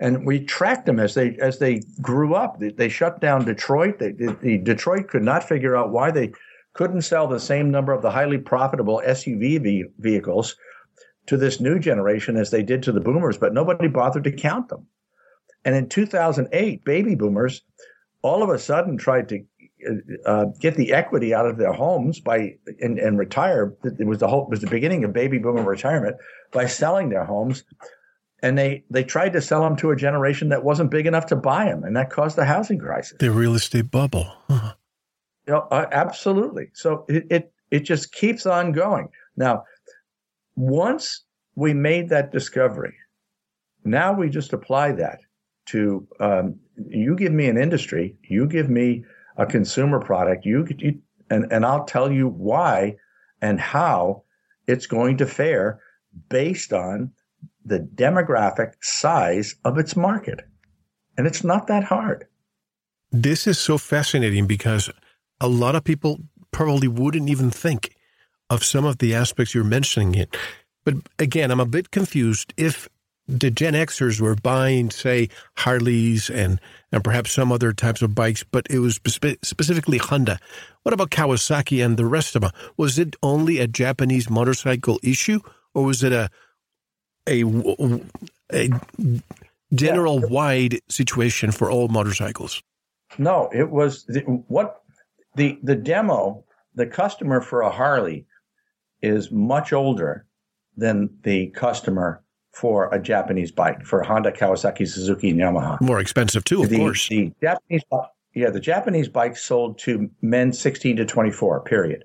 And 0.00 0.26
we 0.26 0.44
tracked 0.44 0.86
them 0.86 0.98
as 0.98 1.14
they 1.14 1.36
as 1.38 1.58
they 1.58 1.80
grew 2.00 2.34
up. 2.34 2.58
They, 2.60 2.88
shut 2.88 3.20
down 3.20 3.44
Detroit. 3.44 3.98
They, 3.98 4.12
the 4.12 4.58
Detroit 4.62 5.08
could 5.08 5.22
not 5.22 5.48
figure 5.48 5.76
out 5.76 5.90
why 5.90 6.10
they 6.10 6.32
couldn't 6.74 7.02
sell 7.02 7.26
the 7.26 7.40
same 7.40 7.70
number 7.70 7.92
of 7.92 8.02
the 8.02 8.10
highly 8.10 8.38
profitable 8.38 9.02
SUV 9.06 9.84
vehicles 9.98 10.56
to 11.26 11.36
this 11.36 11.60
new 11.60 11.78
generation 11.78 12.36
as 12.36 12.50
they 12.50 12.62
did 12.62 12.82
to 12.82 12.92
the 12.92 13.00
boomers, 13.00 13.38
but 13.38 13.54
nobody 13.54 13.88
bothered 13.88 14.24
to 14.24 14.32
count 14.32 14.68
them. 14.68 14.86
And 15.64 15.74
in 15.74 15.88
2008, 15.88 16.84
baby 16.84 17.14
boomers 17.14 17.62
all 18.22 18.42
of 18.42 18.50
a 18.50 18.58
sudden 18.58 18.96
tried 18.96 19.28
to 19.28 19.44
uh, 20.26 20.46
get 20.60 20.76
the 20.76 20.92
equity 20.92 21.34
out 21.34 21.46
of 21.46 21.58
their 21.58 21.72
homes 21.72 22.20
by 22.20 22.56
and, 22.80 22.98
and 22.98 23.18
retire. 23.18 23.74
It 23.84 24.06
was 24.06 24.18
the 24.18 24.28
whole 24.28 24.48
was 24.48 24.60
the 24.60 24.68
beginning 24.68 25.04
of 25.04 25.12
baby 25.12 25.38
boomer 25.38 25.62
retirement 25.62 26.16
by 26.52 26.66
selling 26.66 27.08
their 27.08 27.24
homes, 27.24 27.64
and 28.42 28.56
they 28.56 28.84
they 28.90 29.04
tried 29.04 29.32
to 29.32 29.40
sell 29.40 29.62
them 29.62 29.76
to 29.76 29.90
a 29.90 29.96
generation 29.96 30.50
that 30.50 30.64
wasn't 30.64 30.90
big 30.90 31.06
enough 31.06 31.26
to 31.26 31.36
buy 31.36 31.64
them, 31.64 31.82
and 31.84 31.96
that 31.96 32.10
caused 32.10 32.36
the 32.36 32.44
housing 32.44 32.78
crisis. 32.78 33.16
The 33.18 33.32
real 33.32 33.54
estate 33.54 33.90
bubble. 33.90 34.32
Huh. 34.48 34.74
You 35.46 35.54
know, 35.54 35.66
uh, 35.70 35.86
absolutely. 35.90 36.68
So 36.74 37.04
it, 37.08 37.26
it 37.30 37.52
it 37.70 37.80
just 37.80 38.12
keeps 38.12 38.46
on 38.46 38.72
going. 38.72 39.08
Now, 39.36 39.64
once 40.56 41.24
we 41.54 41.74
made 41.74 42.08
that 42.08 42.32
discovery, 42.32 42.94
now 43.84 44.12
we 44.12 44.28
just 44.28 44.52
apply 44.52 44.92
that 44.92 45.20
to 45.66 46.06
um, 46.20 46.58
you 46.88 47.14
give 47.16 47.32
me 47.32 47.48
an 47.48 47.56
industry, 47.56 48.16
you 48.28 48.46
give 48.46 48.68
me 48.68 49.04
a 49.36 49.46
consumer 49.46 50.00
product, 50.00 50.44
you, 50.44 50.66
you 50.78 51.00
and, 51.30 51.50
and 51.52 51.64
I'll 51.64 51.84
tell 51.84 52.12
you 52.12 52.28
why 52.28 52.96
and 53.40 53.60
how 53.60 54.24
it's 54.66 54.86
going 54.86 55.16
to 55.18 55.26
fare 55.26 55.80
based 56.28 56.72
on 56.72 57.12
the 57.64 57.78
demographic 57.78 58.74
size 58.80 59.54
of 59.64 59.78
its 59.78 59.96
market. 59.96 60.40
And 61.16 61.26
it's 61.26 61.44
not 61.44 61.66
that 61.68 61.84
hard. 61.84 62.26
This 63.10 63.46
is 63.46 63.58
so 63.58 63.78
fascinating 63.78 64.46
because 64.46 64.90
a 65.40 65.48
lot 65.48 65.74
of 65.74 65.84
people 65.84 66.20
probably 66.50 66.88
wouldn't 66.88 67.28
even 67.28 67.50
think 67.50 67.94
of 68.52 68.62
some 68.62 68.84
of 68.84 68.98
the 68.98 69.14
aspects 69.14 69.54
you're 69.54 69.64
mentioning 69.64 70.14
it. 70.14 70.36
But 70.84 70.96
again, 71.18 71.50
I'm 71.50 71.60
a 71.60 71.66
bit 71.66 71.90
confused 71.90 72.52
if 72.56 72.88
the 73.26 73.50
Gen 73.50 73.74
Xers 73.74 74.20
were 74.20 74.34
buying, 74.34 74.90
say, 74.90 75.28
Harleys 75.56 76.28
and 76.28 76.60
and 76.90 77.02
perhaps 77.02 77.32
some 77.32 77.50
other 77.50 77.72
types 77.72 78.02
of 78.02 78.14
bikes, 78.14 78.44
but 78.44 78.66
it 78.68 78.80
was 78.80 79.00
spe- 79.06 79.42
specifically 79.42 79.96
Honda. 79.96 80.38
What 80.82 80.92
about 80.92 81.10
Kawasaki 81.10 81.82
and 81.82 81.96
the 81.96 82.04
rest 82.04 82.36
of 82.36 82.42
them? 82.42 82.50
Was 82.76 82.98
it 82.98 83.16
only 83.22 83.58
a 83.58 83.66
Japanese 83.66 84.28
motorcycle 84.28 85.00
issue, 85.02 85.40
or 85.72 85.84
was 85.84 86.02
it 86.02 86.12
a 86.12 86.28
a, 87.28 87.44
a 88.52 88.68
general 89.72 90.20
yeah. 90.20 90.26
wide 90.26 90.80
situation 90.88 91.52
for 91.52 91.70
all 91.70 91.88
motorcycles? 91.88 92.62
No, 93.16 93.48
it 93.54 93.70
was 93.70 94.04
the, 94.06 94.20
what 94.48 94.82
the 95.36 95.58
the 95.62 95.76
demo. 95.76 96.44
The 96.74 96.86
customer 96.86 97.42
for 97.42 97.60
a 97.60 97.68
Harley 97.68 98.24
is 99.02 99.30
much 99.30 99.72
older 99.72 100.26
than 100.76 101.10
the 101.22 101.48
customer 101.48 102.22
for 102.52 102.92
a 102.94 103.00
Japanese 103.00 103.50
bike 103.50 103.84
for 103.84 104.02
Honda, 104.02 104.30
Kawasaki, 104.30 104.86
Suzuki, 104.86 105.30
and 105.30 105.40
Yamaha. 105.40 105.80
More 105.80 106.00
expensive 106.00 106.44
too, 106.44 106.62
of 106.62 106.68
the, 106.68 106.78
course. 106.78 107.08
The 107.08 107.32
Japanese, 107.40 107.82
yeah, 108.34 108.50
the 108.50 108.60
Japanese 108.60 109.08
bikes 109.08 109.42
sold 109.42 109.78
to 109.80 110.10
men 110.20 110.52
16 110.52 110.96
to 110.96 111.04
24. 111.04 111.62
Period. 111.64 112.04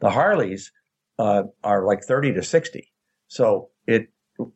The 0.00 0.10
Harleys 0.10 0.72
uh, 1.18 1.44
are 1.62 1.84
like 1.84 2.02
30 2.02 2.34
to 2.34 2.42
60. 2.42 2.90
So 3.28 3.70
it 3.86 4.08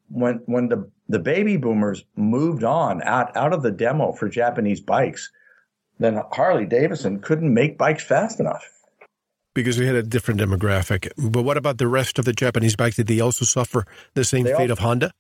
when 0.09 0.41
when 0.47 0.69
the 0.69 0.91
the 1.09 1.19
baby 1.19 1.57
boomers 1.57 2.05
moved 2.17 2.65
on 2.65 3.03
out 3.03 3.37
out 3.37 3.53
of 3.53 3.63
the 3.63 3.71
demo 3.71 4.13
for 4.13 4.29
Japanese 4.29 4.81
bikes, 4.81 5.31
then 5.99 6.23
Harley 6.33 6.67
Davidson 6.67 7.21
couldn't 7.21 7.53
make 7.53 7.77
bikes 7.77 8.05
fast 8.05 8.41
enough 8.41 8.67
because 9.55 9.79
we 9.79 9.87
had 9.87 9.97
a 9.97 10.03
different 10.03 10.41
demographic. 10.41 11.11
But 11.17 11.43
what 11.43 11.57
about 11.57 11.79
the 11.79 11.89
rest 11.89 12.19
of 12.19 12.25
the 12.25 12.33
Japanese 12.33 12.77
bikes? 12.77 12.97
Did 12.97 13.07
they 13.07 13.21
also 13.21 13.45
suffer 13.45 13.87
the 14.15 14.25
same 14.25 14.45
they 14.45 14.55
fate 14.55 14.71
all, 14.71 14.73
of 14.73 14.79
Honda? 14.81 15.13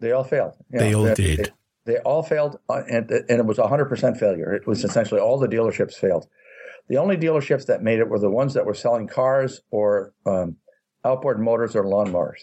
They 0.00 0.12
all 0.12 0.24
failed. 0.24 0.54
They 0.70 0.94
all 0.94 1.04
they, 1.04 1.14
did. 1.14 1.52
They, 1.84 1.94
they, 1.94 1.98
all 2.00 2.22
failed, 2.22 2.58
uh, 2.68 2.82
and, 2.88 3.10
and 3.10 3.30
it 3.30 3.46
was 3.46 3.58
100% 3.58 4.18
failure. 4.18 4.52
It 4.52 4.66
was 4.66 4.84
essentially 4.84 5.20
all 5.20 5.38
the 5.38 5.48
dealerships 5.48 5.94
failed. 5.94 6.26
The 6.88 6.96
only 6.96 7.16
dealerships 7.16 7.66
that 7.66 7.82
made 7.82 8.00
it 8.00 8.08
were 8.08 8.18
the 8.18 8.30
ones 8.30 8.54
that 8.54 8.66
were 8.66 8.74
selling 8.74 9.06
cars 9.06 9.60
or 9.70 10.12
um, 10.26 10.56
outboard 11.04 11.40
motors 11.40 11.76
or 11.76 11.84
lawnmowers. 11.84 12.40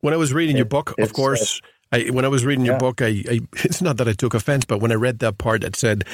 When 0.00 0.14
I 0.14 0.18
was 0.18 0.32
reading 0.32 0.56
it, 0.56 0.58
your 0.58 0.66
book, 0.66 0.94
of 0.98 1.12
course, 1.12 1.60
uh, 1.92 1.96
I, 1.96 2.10
when 2.10 2.24
I 2.24 2.28
was 2.28 2.44
reading 2.44 2.64
your 2.64 2.74
yeah. 2.74 2.78
book, 2.78 3.00
I, 3.00 3.24
I, 3.28 3.40
it's 3.64 3.80
not 3.80 3.96
that 3.96 4.08
I 4.08 4.12
took 4.12 4.34
offense, 4.34 4.64
but 4.64 4.80
when 4.80 4.92
I 4.92 4.96
read 4.96 5.20
that 5.20 5.38
part 5.38 5.62
that 5.62 5.76
said 5.76 6.04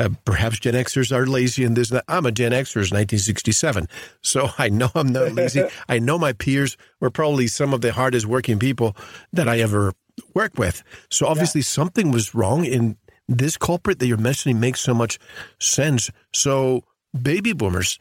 uh, 0.00 0.08
perhaps 0.24 0.58
Gen 0.58 0.74
Xers 0.74 1.12
are 1.12 1.26
lazy 1.26 1.64
and 1.64 1.76
this, 1.76 1.92
I'm 2.08 2.26
a 2.26 2.32
Gen 2.32 2.52
Xer, 2.52 2.76
1967, 2.76 3.88
so 4.22 4.50
I 4.58 4.68
know 4.68 4.90
I'm 4.94 5.12
not 5.12 5.32
lazy. 5.32 5.64
I 5.88 5.98
know 5.98 6.18
my 6.18 6.32
peers 6.32 6.76
were 7.00 7.10
probably 7.10 7.46
some 7.46 7.74
of 7.74 7.80
the 7.80 7.92
hardest 7.92 8.26
working 8.26 8.58
people 8.58 8.96
that 9.32 9.48
I 9.48 9.60
ever 9.60 9.92
worked 10.34 10.58
with. 10.58 10.82
So 11.10 11.26
obviously 11.26 11.60
yeah. 11.60 11.66
something 11.66 12.10
was 12.10 12.34
wrong, 12.34 12.64
in 12.64 12.96
this 13.28 13.56
culprit 13.56 13.98
that 14.00 14.06
you're 14.06 14.16
mentioning 14.16 14.58
makes 14.58 14.80
so 14.80 14.94
much 14.94 15.18
sense. 15.58 16.10
So 16.32 16.84
baby 17.20 17.52
boomers 17.52 17.98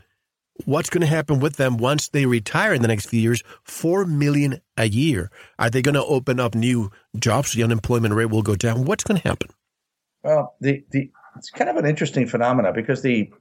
what's 0.66 0.90
going 0.90 1.02
to 1.02 1.08
happen 1.08 1.40
with 1.40 1.56
them 1.56 1.78
once 1.78 2.10
they 2.10 2.26
retire 2.26 2.74
in 2.74 2.82
the 2.82 2.88
next 2.88 3.08
few 3.08 3.20
years? 3.20 3.44
Four 3.64 4.06
million 4.06 4.62
a 4.78 4.88
year. 4.88 5.32
Are 5.58 5.70
they 5.70 5.82
going 5.82 5.96
to 5.96 6.04
open 6.04 6.40
up 6.40 6.56
new 6.56 6.92
jobs? 7.18 7.54
The 7.54 7.64
unemployment 7.64 8.14
rate 8.14 8.30
will 8.30 8.42
go 8.42 8.56
down. 8.56 8.86
What's 8.86 9.04
going 9.04 9.22
to 9.22 9.28
happen? 9.28 9.50
Well, 10.24 10.56
the, 10.60 10.84
the 10.92 11.12
it's 11.38 11.50
kind 11.52 11.70
of 11.70 11.78
an 11.78 11.86
interesting 11.86 12.28
phenomenon 12.28 12.74
because 12.74 13.02
the 13.02 13.32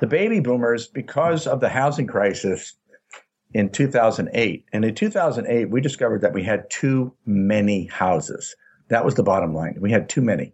the 0.00 0.06
baby 0.06 0.40
boomers, 0.40 0.86
because 0.88 1.46
of 1.46 1.60
the 1.60 1.68
housing 1.68 2.06
crisis 2.06 2.74
in 3.52 3.70
2008, 3.70 4.64
and 4.72 4.84
in 4.84 4.94
2008 4.94 5.70
we 5.70 5.80
discovered 5.80 6.22
that 6.22 6.32
we 6.34 6.42
had 6.44 6.68
too 6.70 7.14
many 7.26 7.86
houses. 7.86 8.56
That 8.88 9.04
was 9.04 9.14
the 9.14 9.22
bottom 9.22 9.54
line. 9.54 9.76
We 9.80 9.92
had 9.92 10.08
too 10.08 10.22
many. 10.22 10.52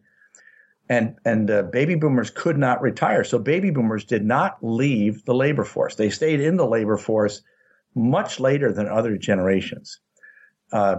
and 0.88 1.16
and 1.24 1.50
uh, 1.50 1.62
baby 1.64 1.94
boomers 1.96 2.30
could 2.30 2.58
not 2.58 2.80
retire. 2.82 3.24
So 3.24 3.38
baby 3.38 3.70
boomers 3.70 4.04
did 4.04 4.24
not 4.24 4.58
leave 4.62 5.24
the 5.24 5.34
labor 5.34 5.64
force. 5.64 5.96
They 5.96 6.10
stayed 6.10 6.40
in 6.40 6.56
the 6.56 6.66
labor 6.66 6.96
force 6.96 7.42
much 7.94 8.40
later 8.40 8.72
than 8.72 8.88
other 8.88 9.16
generations. 9.16 10.00
Uh, 10.72 10.96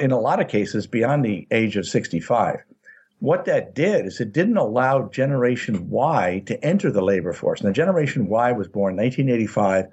in 0.00 0.12
a 0.12 0.20
lot 0.20 0.40
of 0.40 0.48
cases, 0.48 0.86
beyond 0.86 1.24
the 1.24 1.46
age 1.50 1.76
of 1.76 1.86
65. 1.86 2.58
What 3.24 3.46
that 3.46 3.74
did 3.74 4.04
is 4.04 4.20
it 4.20 4.34
didn't 4.34 4.58
allow 4.58 5.08
Generation 5.08 5.88
Y 5.88 6.42
to 6.44 6.62
enter 6.62 6.92
the 6.92 7.00
labor 7.00 7.32
force. 7.32 7.62
Now, 7.62 7.70
Generation 7.70 8.28
Y 8.28 8.52
was 8.52 8.68
born 8.68 8.96
1985 8.96 9.86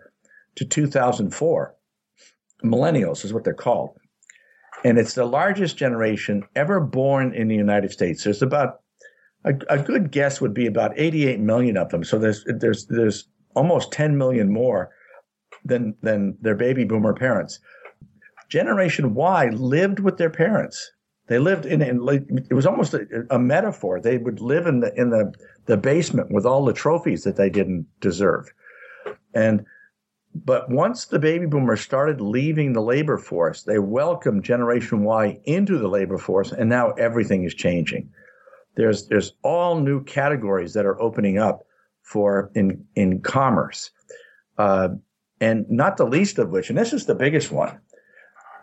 to 0.56 0.66
2004. 0.66 1.76
Millennials 2.62 3.24
is 3.24 3.32
what 3.32 3.46
they're 3.46 3.54
called. 3.54 3.98
And 4.84 4.98
it's 4.98 5.14
the 5.14 5.24
largest 5.24 5.78
generation 5.78 6.44
ever 6.58 6.82
born 6.82 7.34
in 7.34 7.48
the 7.48 7.56
United 7.56 7.94
States. 7.94 8.26
There's 8.26 8.42
about 8.42 8.82
a, 9.46 9.54
a, 9.70 9.82
good 9.82 10.12
guess 10.12 10.42
would 10.42 10.54
be 10.54 10.66
about 10.66 10.92
88 11.00 11.40
million 11.40 11.78
of 11.78 11.88
them. 11.88 12.04
So 12.04 12.20
there's 12.20 12.44
there's 12.46 12.88
there's 12.88 13.30
almost 13.56 13.94
10 13.94 14.18
million 14.18 14.52
more 14.52 14.90
than 15.64 15.96
than 16.02 16.38
their 16.42 16.56
baby 16.56 16.84
boomer 16.84 17.14
parents. 17.14 17.60
Generation 18.50 19.14
Y 19.14 19.48
lived 19.52 20.02
with 20.02 20.18
their 20.18 20.30
parents. 20.30 20.92
They 21.32 21.40
lived 21.40 21.66
in, 21.66 21.82
in 21.82 21.98
it 22.50 22.54
was 22.54 22.66
almost 22.66 22.94
a, 22.94 23.26
a, 23.30 23.40
metaphor. 23.40 24.02
They 24.02 24.18
would 24.18 24.42
live 24.42 24.68
in 24.68 24.82
the 24.82 24.94
in 25.00 25.10
the 25.10 25.34
the 25.66 25.78
basement 25.78 26.32
with 26.32 26.46
all 26.46 26.66
the 26.66 26.74
trophies 26.74 27.24
that 27.24 27.38
they 27.38 27.50
didn't 27.50 27.88
deserve. 28.02 28.52
And 29.34 29.66
but 30.36 30.70
once 30.70 31.06
the 31.06 31.20
baby 31.20 31.46
boomers 31.46 31.82
started 31.82 32.20
leaving 32.20 32.74
the 32.74 32.82
labor 32.82 33.18
force, 33.18 33.64
they 33.64 33.80
welcomed 33.80 34.44
Generation 34.44 35.04
Y 35.04 35.40
into 35.46 35.78
the 35.78 35.88
labor 35.88 36.18
force, 36.18 36.52
and 36.52 36.70
now 36.70 36.92
everything 36.92 37.44
is 37.46 37.54
changing 37.54 38.10
there's 38.76 39.08
there's 39.08 39.34
all 39.44 39.80
new 39.80 40.04
categories 40.04 40.74
that 40.74 40.86
are 40.86 41.00
opening 41.02 41.38
up 41.38 41.66
for 42.02 42.52
in 42.56 42.86
in 42.96 43.22
commerce, 43.22 43.92
uh, 44.58 44.90
and 45.40 45.70
not 45.70 45.98
the 45.98 46.06
least 46.06 46.40
of 46.40 46.50
which, 46.50 46.70
and 46.70 46.78
this 46.78 46.94
is 46.94 47.06
the 47.06 47.16
biggest 47.16 47.52
one, 47.52 47.80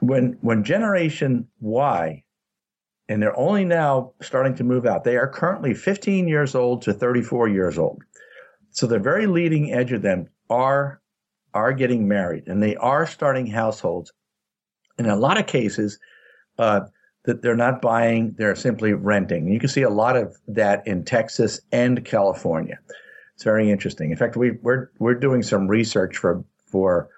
when 0.01 0.37
when 0.41 0.65
Generation 0.65 1.47
Y, 1.61 2.23
and 3.09 3.23
they're 3.23 3.39
only 3.39 3.65
now 3.65 4.13
starting 4.21 4.55
to 4.57 4.65
move 4.65 4.87
out. 4.87 5.05
They 5.05 5.17
are 5.17 5.29
currently 5.29 5.75
15 5.75 6.29
years 6.29 6.55
old 6.55 6.83
to 6.83 6.93
34 6.93 7.49
years 7.49 7.79
old, 7.79 8.03
so 8.71 8.87
the 8.87 8.99
very 8.99 9.27
leading 9.27 9.73
edge 9.73 9.93
of 9.93 10.03
them 10.03 10.29
are 10.51 11.01
are 11.55 11.73
getting 11.73 12.07
married, 12.07 12.47
and 12.47 12.63
they 12.63 12.77
are 12.77 13.07
starting 13.07 13.47
households. 13.47 14.13
In 14.99 15.07
a 15.07 15.17
lot 15.17 15.39
of 15.39 15.47
cases, 15.47 15.99
uh, 16.59 16.81
that 17.25 17.43
they're 17.43 17.57
not 17.57 17.83
buying, 17.83 18.35
they're 18.39 18.57
simply 18.57 18.93
renting. 18.93 19.49
You 19.49 19.61
can 19.61 19.69
see 19.69 19.83
a 19.83 19.91
lot 19.91 20.17
of 20.17 20.37
that 20.49 20.87
in 20.87 21.05
Texas 21.05 21.61
and 21.73 22.05
California. 22.05 22.79
It's 23.35 23.45
very 23.45 23.71
interesting. 23.71 24.11
In 24.11 24.17
fact, 24.17 24.37
we, 24.37 24.51
are 24.51 24.59
we're, 24.63 24.91
we're 24.99 25.15
doing 25.15 25.43
some 25.43 25.69
research 25.69 26.17
for 26.17 26.45
for 26.67 27.09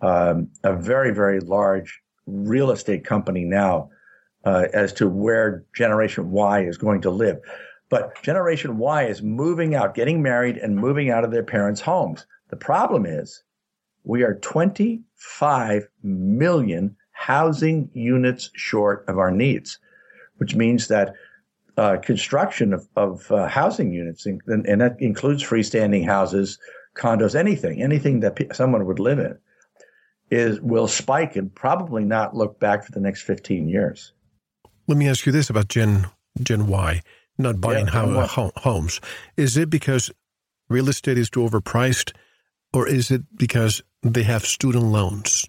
um, 0.00 0.48
a 0.64 0.74
very 0.74 1.12
very 1.12 1.40
large 1.40 2.00
real 2.26 2.70
estate 2.70 3.04
company 3.04 3.44
now 3.44 3.90
uh, 4.44 4.66
as 4.72 4.92
to 4.94 5.08
where 5.08 5.64
Generation 5.74 6.30
Y 6.30 6.64
is 6.64 6.78
going 6.78 7.00
to 7.02 7.10
live. 7.10 7.40
But 7.88 8.22
Generation 8.22 8.78
Y 8.78 9.04
is 9.04 9.22
moving 9.22 9.74
out, 9.74 9.94
getting 9.94 10.22
married, 10.22 10.56
and 10.56 10.76
moving 10.76 11.10
out 11.10 11.24
of 11.24 11.30
their 11.30 11.42
parents' 11.42 11.80
homes. 11.80 12.26
The 12.48 12.56
problem 12.56 13.06
is 13.06 13.42
we 14.04 14.22
are 14.22 14.34
25 14.34 15.88
million 16.02 16.96
housing 17.12 17.90
units 17.92 18.50
short 18.54 19.04
of 19.08 19.18
our 19.18 19.30
needs, 19.30 19.78
which 20.38 20.54
means 20.54 20.88
that 20.88 21.14
uh, 21.76 21.96
construction 21.98 22.72
of, 22.72 22.88
of 22.96 23.30
uh, 23.30 23.46
housing 23.48 23.92
units, 23.92 24.26
and, 24.26 24.40
and, 24.46 24.80
that 24.80 24.96
includes 24.98 25.42
freestanding 25.42 26.04
houses, 26.04 26.58
condos, 26.94 27.34
anything, 27.34 27.82
anything 27.82 28.20
that 28.20 28.36
pe- 28.36 28.48
someone 28.52 28.84
would 28.84 28.98
live 28.98 29.18
in, 29.18 29.38
is 30.30 30.60
will 30.60 30.88
spike 30.88 31.36
and 31.36 31.54
probably 31.54 32.04
not 32.04 32.36
look 32.36 32.60
back 32.60 32.84
for 32.84 32.92
the 32.92 33.00
next 33.00 33.22
15 33.22 33.68
years. 33.68 34.12
Let 34.88 34.98
me 34.98 35.08
ask 35.08 35.26
you 35.26 35.32
this 35.32 35.50
about 35.50 35.68
Gen 35.68 36.06
Gen 36.42 36.66
Y 36.66 37.02
not 37.38 37.60
buying 37.60 37.86
yeah, 37.86 38.26
ho- 38.26 38.52
homes. 38.56 39.00
Is 39.36 39.56
it 39.56 39.70
because 39.70 40.10
real 40.68 40.88
estate 40.88 41.18
is 41.18 41.30
too 41.30 41.40
overpriced, 41.40 42.12
or 42.72 42.88
is 42.88 43.10
it 43.10 43.22
because 43.36 43.82
they 44.02 44.22
have 44.22 44.44
student 44.44 44.84
loans? 44.84 45.46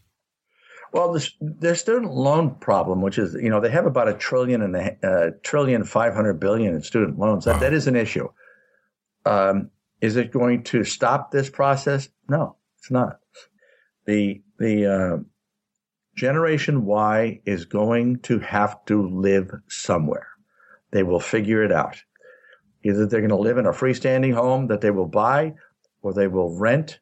Well, 0.91 1.13
the, 1.13 1.27
the 1.41 1.75
student 1.75 2.13
loan 2.13 2.55
problem, 2.55 3.01
which 3.01 3.17
is, 3.17 3.33
you 3.33 3.49
know, 3.49 3.59
they 3.59 3.71
have 3.71 3.87
about 3.87 4.07
a 4.07 4.13
trillion 4.13 4.61
and 4.61 4.75
a 4.75 5.07
uh, 5.07 5.31
trillion 5.41 5.83
five 5.83 6.13
hundred 6.13 6.39
billion 6.39 6.75
in 6.75 6.83
student 6.83 7.17
loans. 7.17 7.45
That, 7.45 7.55
wow. 7.55 7.59
that 7.61 7.73
is 7.73 7.87
an 7.87 7.95
issue. 7.95 8.27
Um, 9.25 9.71
is 10.01 10.17
it 10.17 10.31
going 10.31 10.63
to 10.65 10.83
stop 10.83 11.31
this 11.31 11.49
process? 11.49 12.09
No, 12.29 12.57
it's 12.77 12.91
not. 12.91 13.19
The 14.05 14.43
the 14.59 14.85
uh, 14.85 15.17
generation 16.15 16.86
Y 16.86 17.41
is 17.45 17.65
going 17.65 18.19
to 18.21 18.39
have 18.39 18.84
to 18.86 19.08
live 19.10 19.52
somewhere. 19.67 20.28
They 20.91 21.04
will 21.04 21.19
figure 21.19 21.63
it 21.63 21.71
out. 21.71 22.02
Either 22.84 23.06
they're 23.06 23.21
going 23.21 23.30
to 23.30 23.36
live 23.36 23.58
in 23.58 23.65
a 23.65 23.71
freestanding 23.71 24.34
home 24.34 24.67
that 24.67 24.82
they 24.82 24.91
will 24.91 25.08
buy, 25.08 25.54
or 26.02 26.13
they 26.13 26.28
will 26.28 26.58
rent. 26.58 26.99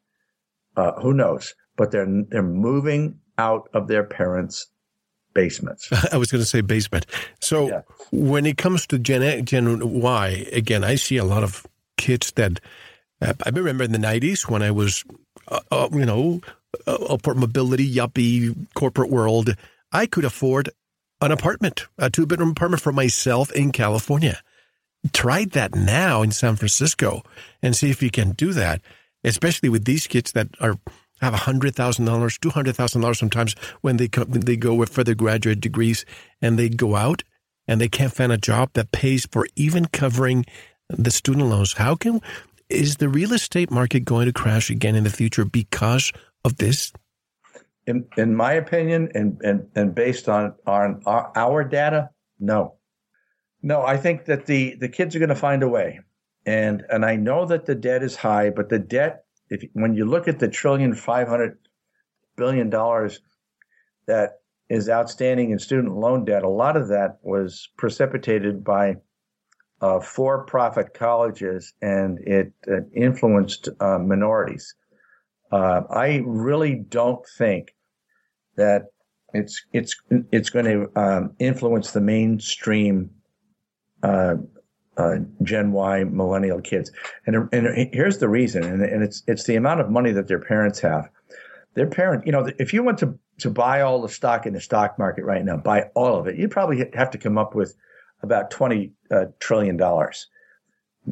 Uh, 0.76 0.92
who 1.00 1.12
knows? 1.12 1.54
But 1.76 1.90
they're 1.90 2.06
they're 2.28 2.42
moving 2.42 3.18
out 3.36 3.68
of 3.74 3.88
their 3.88 4.04
parents' 4.04 4.68
basements. 5.34 5.88
I 6.12 6.16
was 6.16 6.30
going 6.30 6.42
to 6.42 6.48
say 6.48 6.60
basement. 6.60 7.06
So 7.40 7.68
yeah. 7.68 7.82
when 8.10 8.46
it 8.46 8.56
comes 8.56 8.86
to 8.88 8.98
Gen, 8.98 9.44
Gen 9.44 10.00
Y, 10.00 10.46
again, 10.52 10.84
I 10.84 10.94
see 10.94 11.16
a 11.16 11.24
lot 11.24 11.42
of 11.42 11.66
kids 11.96 12.32
that 12.32 12.60
uh, 13.20 13.34
I 13.44 13.50
remember 13.50 13.84
in 13.84 13.92
the 13.92 13.98
90s 13.98 14.48
when 14.48 14.62
I 14.62 14.70
was, 14.70 15.04
uh, 15.48 15.60
uh, 15.70 15.88
you 15.92 16.06
know, 16.06 16.40
Uh, 16.86 16.94
upward 17.10 17.36
mobility, 17.36 17.88
yuppie, 17.88 18.56
corporate 18.74 19.10
world, 19.10 19.54
I 19.92 20.06
could 20.06 20.24
afford 20.24 20.70
an 21.20 21.30
apartment, 21.30 21.86
a 21.98 22.08
two 22.08 22.26
bedroom 22.26 22.50
apartment 22.50 22.82
for 22.82 22.92
myself 22.92 23.52
in 23.52 23.72
California. 23.72 24.40
Try 25.12 25.44
that 25.46 25.74
now 25.74 26.22
in 26.22 26.30
San 26.30 26.56
Francisco 26.56 27.22
and 27.62 27.76
see 27.76 27.90
if 27.90 28.02
you 28.02 28.10
can 28.10 28.32
do 28.32 28.52
that, 28.54 28.80
especially 29.22 29.68
with 29.68 29.84
these 29.84 30.06
kids 30.06 30.32
that 30.32 30.48
are 30.60 30.78
have 31.20 31.34
$100,000, 31.34 31.72
$200,000 31.72 33.16
sometimes 33.16 33.54
when 33.80 33.96
they, 33.96 34.08
come, 34.08 34.28
they 34.30 34.56
go 34.56 34.74
with 34.74 34.88
further 34.88 35.14
graduate 35.14 35.60
degrees 35.60 36.04
and 36.40 36.58
they 36.58 36.68
go 36.68 36.96
out 36.96 37.22
and 37.68 37.80
they 37.80 37.88
can't 37.88 38.12
find 38.12 38.32
a 38.32 38.36
job 38.36 38.70
that 38.72 38.90
pays 38.90 39.24
for 39.30 39.46
even 39.54 39.86
covering 39.86 40.44
the 40.88 41.12
student 41.12 41.46
loans. 41.46 41.74
How 41.74 41.94
can, 41.94 42.20
is 42.68 42.96
the 42.96 43.08
real 43.08 43.32
estate 43.32 43.70
market 43.70 44.04
going 44.04 44.26
to 44.26 44.32
crash 44.32 44.68
again 44.68 44.96
in 44.96 45.04
the 45.04 45.10
future 45.10 45.44
because 45.44 46.12
of 46.44 46.56
this? 46.56 46.92
In, 47.86 48.06
in 48.16 48.34
my 48.34 48.52
opinion, 48.52 49.10
and, 49.14 49.40
and, 49.42 49.68
and 49.74 49.94
based 49.94 50.28
on, 50.28 50.54
on 50.66 51.02
our, 51.06 51.32
our 51.34 51.64
data, 51.64 52.10
no. 52.38 52.76
No, 53.62 53.82
I 53.82 53.96
think 53.96 54.26
that 54.26 54.46
the, 54.46 54.76
the 54.76 54.88
kids 54.88 55.14
are 55.14 55.18
going 55.18 55.28
to 55.28 55.34
find 55.34 55.62
a 55.62 55.68
way. 55.68 56.00
And, 56.46 56.82
and 56.88 57.04
I 57.04 57.16
know 57.16 57.46
that 57.46 57.66
the 57.66 57.74
debt 57.74 58.02
is 58.02 58.16
high, 58.16 58.50
but 58.50 58.68
the 58.68 58.78
debt 58.78 59.24
if 59.52 59.62
when 59.74 59.94
you 59.94 60.06
look 60.06 60.28
at 60.28 60.38
the 60.38 60.48
trillion 60.48 60.94
five 60.94 61.28
hundred 61.28 61.58
billion 62.36 62.70
dollars 62.70 63.20
that 64.06 64.40
is 64.70 64.88
outstanding 64.88 65.50
in 65.50 65.58
student 65.58 65.94
loan 65.94 66.24
debt, 66.24 66.42
a 66.42 66.48
lot 66.48 66.76
of 66.76 66.88
that 66.88 67.18
was 67.22 67.68
precipitated 67.76 68.64
by 68.64 68.96
uh, 69.82 70.00
for-profit 70.00 70.94
colleges, 70.94 71.74
and 71.82 72.18
it 72.20 72.52
uh, 72.66 72.80
influenced 72.94 73.68
uh, 73.80 73.98
minorities. 73.98 74.74
Uh, 75.52 75.82
I 75.90 76.22
really 76.24 76.74
don't 76.76 77.24
think 77.38 77.74
that 78.56 78.86
it's 79.34 79.64
it's 79.72 79.94
it's 80.30 80.50
going 80.50 80.64
to 80.64 81.00
um, 81.00 81.34
influence 81.38 81.92
the 81.92 82.00
mainstream 82.00 83.10
uh, 84.02 84.36
uh, 84.96 85.16
Gen 85.42 85.72
Y 85.72 86.04
millennial 86.04 86.60
kids. 86.60 86.90
And, 87.26 87.48
and 87.52 87.88
here's 87.92 88.18
the 88.18 88.28
reason, 88.28 88.64
and, 88.64 88.82
and 88.82 89.02
it's 89.02 89.22
it's 89.26 89.44
the 89.44 89.56
amount 89.56 89.80
of 89.80 89.90
money 89.90 90.12
that 90.12 90.28
their 90.28 90.40
parents 90.40 90.80
have. 90.80 91.08
Their 91.74 91.86
parent, 91.86 92.26
you 92.26 92.32
know, 92.32 92.50
if 92.58 92.72
you 92.72 92.82
went 92.82 92.98
to 92.98 93.18
to 93.38 93.50
buy 93.50 93.80
all 93.80 94.00
the 94.02 94.08
stock 94.08 94.46
in 94.46 94.52
the 94.54 94.60
stock 94.60 94.98
market 94.98 95.24
right 95.24 95.44
now, 95.44 95.56
buy 95.56 95.84
all 95.94 96.18
of 96.18 96.26
it, 96.26 96.36
you'd 96.36 96.50
probably 96.50 96.90
have 96.94 97.10
to 97.10 97.18
come 97.18 97.38
up 97.38 97.54
with 97.54 97.74
about 98.22 98.50
twenty 98.50 98.92
uh, 99.10 99.26
trillion 99.38 99.76
dollars. 99.76 100.28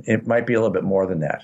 It 0.04 0.26
might 0.26 0.46
be 0.46 0.54
a 0.54 0.60
little 0.60 0.72
bit 0.72 0.84
more 0.84 1.06
than 1.06 1.20
that. 1.20 1.42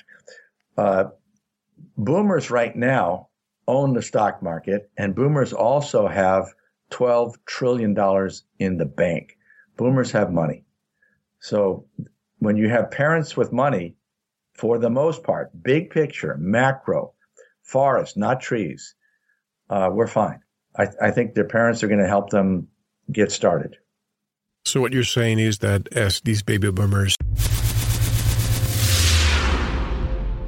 Boomers 1.96 2.50
right 2.50 2.74
now 2.74 3.28
own 3.68 3.94
the 3.94 4.02
stock 4.02 4.42
market, 4.42 4.90
and 4.96 5.14
boomers 5.14 5.52
also 5.52 6.06
have 6.06 6.46
twelve 6.90 7.36
trillion 7.46 7.94
dollars 7.94 8.44
in 8.58 8.76
the 8.76 8.84
bank. 8.84 9.36
Boomers 9.76 10.12
have 10.12 10.32
money. 10.32 10.64
So 11.40 11.86
when 12.38 12.56
you 12.56 12.68
have 12.68 12.90
parents 12.90 13.36
with 13.36 13.52
money, 13.52 13.96
for 14.54 14.78
the 14.78 14.90
most 14.90 15.22
part, 15.22 15.50
big 15.62 15.90
picture, 15.90 16.36
macro, 16.38 17.12
forest, 17.62 18.16
not 18.16 18.40
trees, 18.40 18.94
uh, 19.68 19.90
we're 19.92 20.06
fine. 20.06 20.40
I, 20.78 20.86
I 21.00 21.10
think 21.10 21.34
their 21.34 21.44
parents 21.44 21.82
are 21.82 21.88
going 21.88 22.00
to 22.00 22.08
help 22.08 22.30
them 22.30 22.68
get 23.10 23.32
started. 23.32 23.76
So, 24.64 24.80
what 24.80 24.92
you're 24.92 25.04
saying 25.04 25.38
is 25.38 25.58
that 25.58 25.88
as 25.92 26.20
these 26.22 26.42
baby 26.42 26.70
boomers 26.70 27.16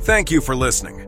Thank 0.08 0.30
you 0.30 0.40
for 0.40 0.56
listening. 0.56 1.08